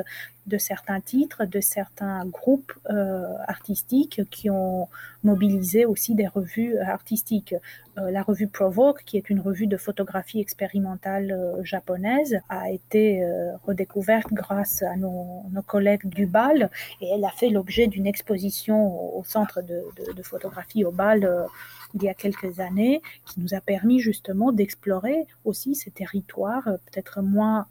de 0.50 0.58
certains 0.58 1.00
titres, 1.00 1.46
de 1.46 1.60
certains 1.60 2.26
groupes 2.26 2.74
euh, 2.90 3.22
artistiques 3.46 4.22
qui 4.30 4.50
ont 4.50 4.88
mobilisé 5.22 5.86
aussi 5.86 6.14
des 6.14 6.26
revues 6.26 6.78
artistiques. 6.78 7.54
Euh, 7.98 8.10
la 8.10 8.22
revue 8.22 8.48
Provoke, 8.48 9.02
qui 9.04 9.16
est 9.16 9.30
une 9.30 9.40
revue 9.40 9.66
de 9.66 9.76
photographie 9.76 10.40
expérimentale 10.40 11.30
euh, 11.30 11.62
japonaise, 11.62 12.40
a 12.48 12.70
été 12.70 13.22
redécouverte 13.66 14.32
grâce 14.32 14.82
à 14.82 14.96
nos, 14.96 15.44
collègues 15.66 16.06
du 16.08 16.26
BAL 16.26 16.70
et 17.00 17.08
elle 17.14 17.24
a 17.24 17.30
fait 17.30 17.50
l'objet 17.50 17.86
d'une 17.86 18.06
exposition 18.06 18.76
au, 19.16 19.22
centre 19.24 19.60
de, 19.62 20.22
photographie 20.22 20.84
au 20.84 20.90
BAL 20.90 21.46
il 21.94 22.02
y 22.04 22.08
a 22.08 22.14
quelques 22.14 22.60
années, 22.60 23.02
qui 23.26 23.40
nous 23.40 23.54
a 23.54 23.60
permis 23.60 24.00
justement 24.00 24.52
d'explorer 24.52 25.26
aussi 25.44 25.74
ces 25.74 25.90
territoires 25.90 26.64
peut-être 26.64 27.20
moins, 27.20 27.66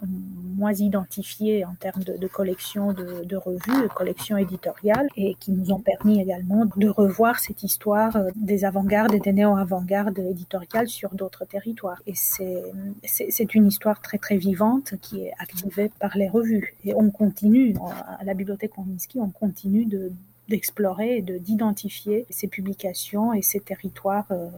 moins 0.58 0.74
identifiés 0.74 1.66
en 1.66 1.74
termes 1.76 2.04
de, 2.04 2.18
de 2.18 2.28
collection 2.28 2.69
de, 2.78 3.36
revues, 3.36 3.84
de 3.84 3.88
collection 3.88 4.38
éditoriale, 4.38 5.08
et 5.16 5.36
qui 5.40 5.52
nous 5.52 5.72
ont 5.72 5.80
permis 5.80 6.22
également 6.22 6.66
de 6.76 6.88
revoir 6.88 7.40
cette 7.40 7.64
histoire 7.64 8.16
euh, 8.16 8.30
des 8.36 8.66
avant-gardes 8.66 9.14
et 9.14 9.20
des 9.20 9.34
néo-avant-gardes 9.34 10.20
éditoriales 10.20 10.88
sur 10.88 11.10
d'autres 11.16 11.46
territoires. 11.46 12.02
Et 12.08 12.14
c'est 12.16 13.56
une 13.56 13.68
histoire 13.68 14.02
très 14.02 14.18
très 14.18 14.38
vivante 14.38 14.94
qui 15.02 15.22
est 15.22 15.34
activée 15.40 15.92
par 16.00 16.18
les 16.18 16.30
revues. 16.30 16.76
Et 16.86 16.94
on 16.94 17.10
continue, 17.10 17.76
à 18.20 18.24
la 18.24 18.34
bibliothèque 18.34 18.72
Kandinsky, 18.72 19.20
on 19.20 19.30
continue 19.30 19.86
de, 19.86 20.12
d'explorer 20.50 21.18
et 21.18 21.22
d'identifier 21.22 22.26
ces 22.30 22.48
publications 22.48 23.34
et 23.34 23.42
ces 23.42 23.60
territoires 23.60 24.28
euh, 24.32 24.50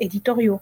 éditoriaux. 0.00 0.60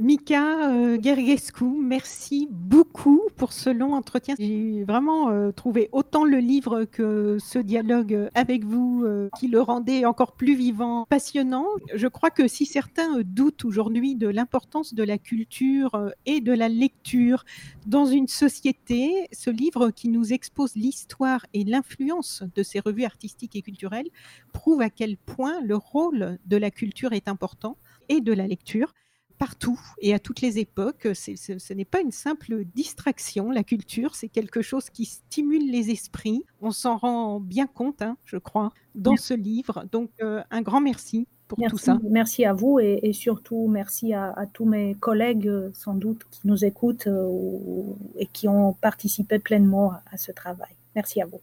Mika 0.00 0.70
euh, 0.70 0.98
Gergescu, 0.98 1.66
merci 1.78 2.48
beaucoup 2.50 3.20
pour 3.36 3.52
ce 3.52 3.68
long 3.68 3.92
entretien. 3.92 4.34
J'ai 4.38 4.82
vraiment 4.84 5.28
euh, 5.28 5.52
trouvé 5.52 5.90
autant 5.92 6.24
le 6.24 6.38
livre 6.38 6.84
que 6.84 7.36
ce 7.38 7.58
dialogue 7.58 8.30
avec 8.34 8.64
vous 8.64 9.04
euh, 9.04 9.28
qui 9.38 9.46
le 9.46 9.60
rendait 9.60 10.06
encore 10.06 10.32
plus 10.32 10.54
vivant, 10.54 11.04
passionnant. 11.10 11.66
Je 11.92 12.08
crois 12.08 12.30
que 12.30 12.48
si 12.48 12.64
certains 12.64 13.20
doutent 13.26 13.66
aujourd'hui 13.66 14.14
de 14.14 14.26
l'importance 14.26 14.94
de 14.94 15.02
la 15.02 15.18
culture 15.18 15.94
euh, 15.96 16.08
et 16.24 16.40
de 16.40 16.54
la 16.54 16.70
lecture 16.70 17.44
dans 17.84 18.06
une 18.06 18.26
société, 18.26 19.28
ce 19.32 19.50
livre 19.50 19.90
qui 19.90 20.08
nous 20.08 20.32
expose 20.32 20.76
l'histoire 20.76 21.44
et 21.52 21.62
l'influence 21.62 22.42
de 22.54 22.62
ces 22.62 22.80
revues 22.80 23.04
artistiques 23.04 23.54
et 23.54 23.60
culturelles 23.60 24.08
prouve 24.54 24.80
à 24.80 24.88
quel 24.88 25.18
point 25.18 25.60
le 25.60 25.76
rôle 25.76 26.38
de 26.46 26.56
la 26.56 26.70
culture 26.70 27.12
est 27.12 27.28
important 27.28 27.76
et 28.08 28.22
de 28.22 28.32
la 28.32 28.46
lecture 28.46 28.94
partout 29.40 29.80
et 30.00 30.12
à 30.12 30.18
toutes 30.18 30.42
les 30.42 30.58
époques. 30.58 31.08
ce 31.14 31.72
n'est 31.72 31.86
pas 31.86 32.02
une 32.02 32.12
simple 32.12 32.62
distraction, 32.74 33.50
la 33.50 33.64
culture, 33.64 34.14
c'est 34.14 34.28
quelque 34.28 34.60
chose 34.60 34.90
qui 34.90 35.06
stimule 35.06 35.72
les 35.72 35.90
esprits. 35.90 36.44
On 36.60 36.70
s'en 36.72 36.98
rend 36.98 37.40
bien 37.40 37.66
compte, 37.66 38.02
hein, 38.02 38.18
je 38.26 38.36
crois, 38.36 38.70
dans 38.94 39.16
ce 39.16 39.32
livre. 39.32 39.86
Donc, 39.90 40.10
euh, 40.22 40.42
un 40.50 40.60
grand 40.60 40.82
merci 40.82 41.26
pour 41.48 41.58
merci, 41.58 41.74
tout 41.74 41.82
ça. 41.82 41.98
Merci 42.10 42.44
à 42.44 42.52
vous 42.52 42.78
et, 42.80 43.12
surtout 43.14 43.66
merci 43.66 44.12
à, 44.12 44.46
tous 44.52 44.66
mes 44.66 44.94
collègues, 44.94 45.48
euh, 45.48 45.70
sans 45.72 45.94
doute, 45.94 46.24
qui 46.30 46.42
nous 46.44 46.62
écoutent 46.62 47.06
euh, 47.06 47.82
et 48.18 48.26
qui 48.26 48.46
ont 48.46 48.74
participé 48.74 49.38
pleinement 49.38 49.94
à 50.12 50.18
ce 50.18 50.32
travail. 50.32 50.76
Merci 50.94 51.22
à 51.22 51.26
vous. 51.26 51.40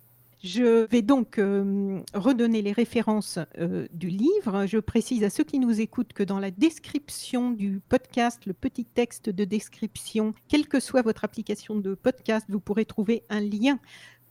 Je 0.47 0.85
vais 0.85 1.01
donc 1.01 1.39
euh, 1.39 1.99
redonner 2.13 2.61
les 2.61 2.71
références 2.71 3.37
euh, 3.57 3.85
du 3.91 4.07
livre. 4.07 4.65
Je 4.65 4.77
précise 4.77 5.25
à 5.25 5.29
ceux 5.29 5.43
qui 5.43 5.59
nous 5.59 5.81
écoutent 5.81 6.13
que 6.13 6.23
dans 6.23 6.39
la 6.39 6.51
description 6.51 7.51
du 7.51 7.81
podcast, 7.89 8.45
le 8.45 8.53
petit 8.53 8.85
texte 8.85 9.29
de 9.29 9.43
description, 9.43 10.33
quelle 10.47 10.69
que 10.69 10.79
soit 10.79 11.01
votre 11.01 11.25
application 11.25 11.75
de 11.75 11.95
podcast, 11.95 12.45
vous 12.47 12.61
pourrez 12.61 12.85
trouver 12.85 13.23
un 13.29 13.41
lien 13.41 13.77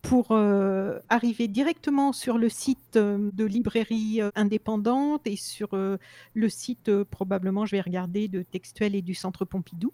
pour 0.09 0.29
euh, 0.31 1.01
arriver 1.09 1.49
directement 1.49 2.13
sur 2.13 2.39
le 2.39 2.49
site 2.49 2.95
euh, 2.95 3.31
de 3.33 3.45
librairie 3.45 4.23
euh, 4.23 4.31
indépendante 4.37 5.27
et 5.27 5.35
sur 5.35 5.71
le 5.73 6.49
site 6.49 7.03
probablement, 7.05 7.67
je 7.67 7.73
vais 7.73 7.81
regarder, 7.81 8.29
de 8.29 8.43
Textuel 8.43 8.95
et 8.95 9.03
du 9.03 9.15
Centre 9.15 9.45
Pompidou. 9.45 9.93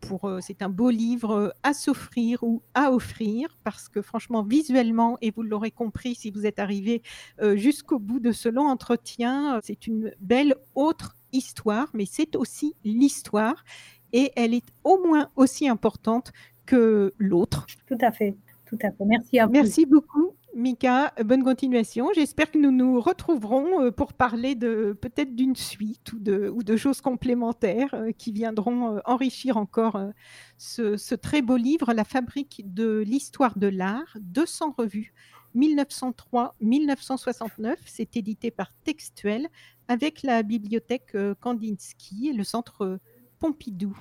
pour, 0.00 0.30
c'est 0.40 0.62
un 0.62 0.68
beau 0.68 0.90
livre 0.90 1.52
à 1.64 1.74
s'offrir 1.74 2.44
ou 2.44 2.62
à 2.74 2.92
offrir 2.92 3.56
parce 3.64 3.88
que 3.88 4.02
franchement, 4.02 4.44
visuellement, 4.44 5.18
et 5.20 5.32
vous 5.32 5.42
l'aurez 5.42 5.72
compris 5.72 6.14
si 6.14 6.30
vous 6.30 6.46
êtes 6.46 6.60
arrivé 6.60 7.02
jusqu'au 7.54 7.98
bout 7.98 8.20
de 8.20 8.30
ce 8.30 8.48
long 8.48 8.68
entretien, 8.68 9.60
c'est 9.64 9.86
une 9.86 10.12
belle 10.20 10.54
autre 10.74 11.16
histoire, 11.32 11.88
mais 11.92 12.06
c'est 12.06 12.36
aussi 12.36 12.74
l'histoire 12.84 13.64
et 14.12 14.30
elle 14.36 14.54
est 14.54 14.68
au 14.84 15.02
moins 15.04 15.28
aussi 15.34 15.68
importante 15.68 16.32
que 16.66 17.12
l'autre. 17.18 17.66
Tout 17.86 17.98
à 18.00 18.12
fait. 18.12 18.36
Merci 19.50 19.86
beaucoup. 19.86 20.34
Mika, 20.56 21.12
bonne 21.22 21.44
continuation. 21.44 22.08
J'espère 22.14 22.50
que 22.50 22.56
nous 22.56 22.70
nous 22.70 22.98
retrouverons 22.98 23.82
euh, 23.82 23.90
pour 23.90 24.14
parler 24.14 24.54
de 24.54 24.96
peut-être 24.98 25.36
d'une 25.36 25.54
suite 25.54 26.14
ou 26.14 26.18
de, 26.18 26.48
ou 26.48 26.62
de, 26.62 26.78
choses 26.78 27.02
complémentaires 27.02 27.92
euh, 27.92 28.10
qui 28.12 28.32
viendront 28.32 28.96
euh, 28.96 29.00
enrichir 29.04 29.58
encore 29.58 30.00
ce, 30.56 30.96
ce, 30.96 31.14
très 31.14 31.42
beau 31.42 31.58
livre, 31.58 31.92
La 31.92 32.04
fabrique 32.04 32.62
de 32.72 33.04
l'histoire 33.06 33.58
de 33.58 33.66
l'art, 33.66 34.16
200 34.20 34.76
revues, 34.78 35.12
1903-1969. 35.56 37.74
C'est 37.84 38.16
édité 38.16 38.50
par 38.50 38.72
Textuel 38.82 39.48
avec 39.88 40.22
la 40.22 40.42
bibliothèque 40.42 41.14
Kandinsky 41.40 42.30
et 42.30 42.32
le 42.32 42.44
centre 42.44 42.98
Pompidou. 43.38 43.94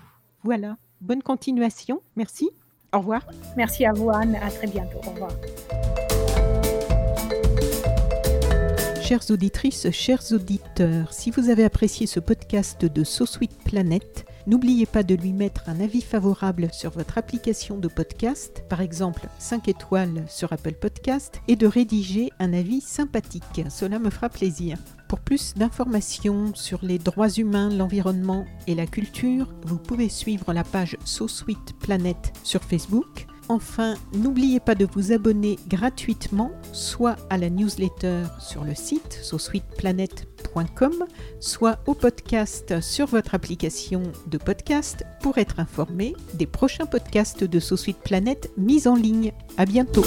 Voilà, 0.43 0.77
bonne 1.01 1.21
continuation. 1.21 1.99
Merci. 2.15 2.49
Au 2.95 2.99
revoir. 2.99 3.21
Merci 3.57 3.85
à 3.85 3.91
vous, 3.91 4.09
Anne. 4.09 4.37
À 4.41 4.49
très 4.49 4.67
bientôt. 4.67 4.99
Au 5.05 5.11
revoir. 5.11 5.31
Chères 9.01 9.29
auditrices, 9.29 9.91
chers 9.91 10.31
auditeurs, 10.31 11.13
si 11.13 11.29
vous 11.29 11.49
avez 11.49 11.65
apprécié 11.65 12.07
ce 12.07 12.19
podcast 12.21 12.85
de 12.85 13.03
So 13.03 13.25
Sweet 13.25 13.51
Planet, 13.65 14.25
n'oubliez 14.47 14.85
pas 14.85 15.03
de 15.03 15.15
lui 15.15 15.33
mettre 15.33 15.63
un 15.67 15.79
avis 15.79 16.01
favorable 16.01 16.69
sur 16.71 16.91
votre 16.91 17.17
application 17.17 17.77
de 17.77 17.87
podcast, 17.87 18.63
par 18.69 18.81
exemple 18.81 19.27
5 19.39 19.67
étoiles 19.67 20.23
sur 20.27 20.53
Apple 20.53 20.73
Podcast, 20.73 21.41
et 21.47 21.55
de 21.55 21.67
rédiger 21.67 22.31
un 22.39 22.53
avis 22.53 22.81
sympathique. 22.81 23.63
Cela 23.69 23.99
me 23.99 24.09
fera 24.09 24.29
plaisir. 24.29 24.77
Pour 25.07 25.19
plus 25.19 25.53
d'informations 25.53 26.53
sur 26.55 26.79
les 26.83 26.97
droits 26.97 27.29
humains, 27.29 27.69
l'environnement 27.69 28.45
et 28.67 28.75
la 28.75 28.87
culture, 28.87 29.53
vous 29.63 29.77
pouvez 29.77 30.09
suivre 30.09 30.53
la 30.53 30.63
page 30.63 30.97
So 31.05 31.27
Sweet 31.27 31.77
Planet 31.79 32.33
sur 32.43 32.63
Facebook. 32.63 33.27
Enfin, 33.47 33.95
n'oubliez 34.13 34.59
pas 34.59 34.75
de 34.75 34.87
vous 34.91 35.11
abonner 35.11 35.59
gratuitement, 35.67 36.51
soit 36.73 37.15
à 37.29 37.37
la 37.37 37.49
newsletter 37.49 38.23
sur 38.39 38.63
le 38.63 38.73
site 38.73 39.19
sosweetplanet.com, 39.21 41.05
soit 41.39 41.79
au 41.85 41.93
podcast 41.93 42.81
sur 42.81 43.05
votre 43.05 43.35
application 43.35 44.03
de 44.27 44.37
podcast 44.37 45.03
pour 45.21 45.37
être 45.37 45.59
informé 45.59 46.15
des 46.33 46.47
prochains 46.47 46.87
podcasts 46.87 47.43
de 47.43 47.59
So 47.59 47.77
Sweet 47.77 47.99
Planet 47.99 48.49
mis 48.57 48.87
en 48.87 48.95
ligne. 48.95 49.31
À 49.57 49.65
bientôt! 49.65 50.05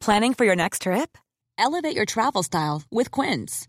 Planning 0.00 0.32
for 0.32 0.46
your 0.46 0.56
next 0.56 0.82
trip? 0.82 1.18
Elevate 1.58 1.94
your 1.94 2.06
travel 2.06 2.42
style 2.42 2.82
with 2.90 3.10
Quince. 3.10 3.68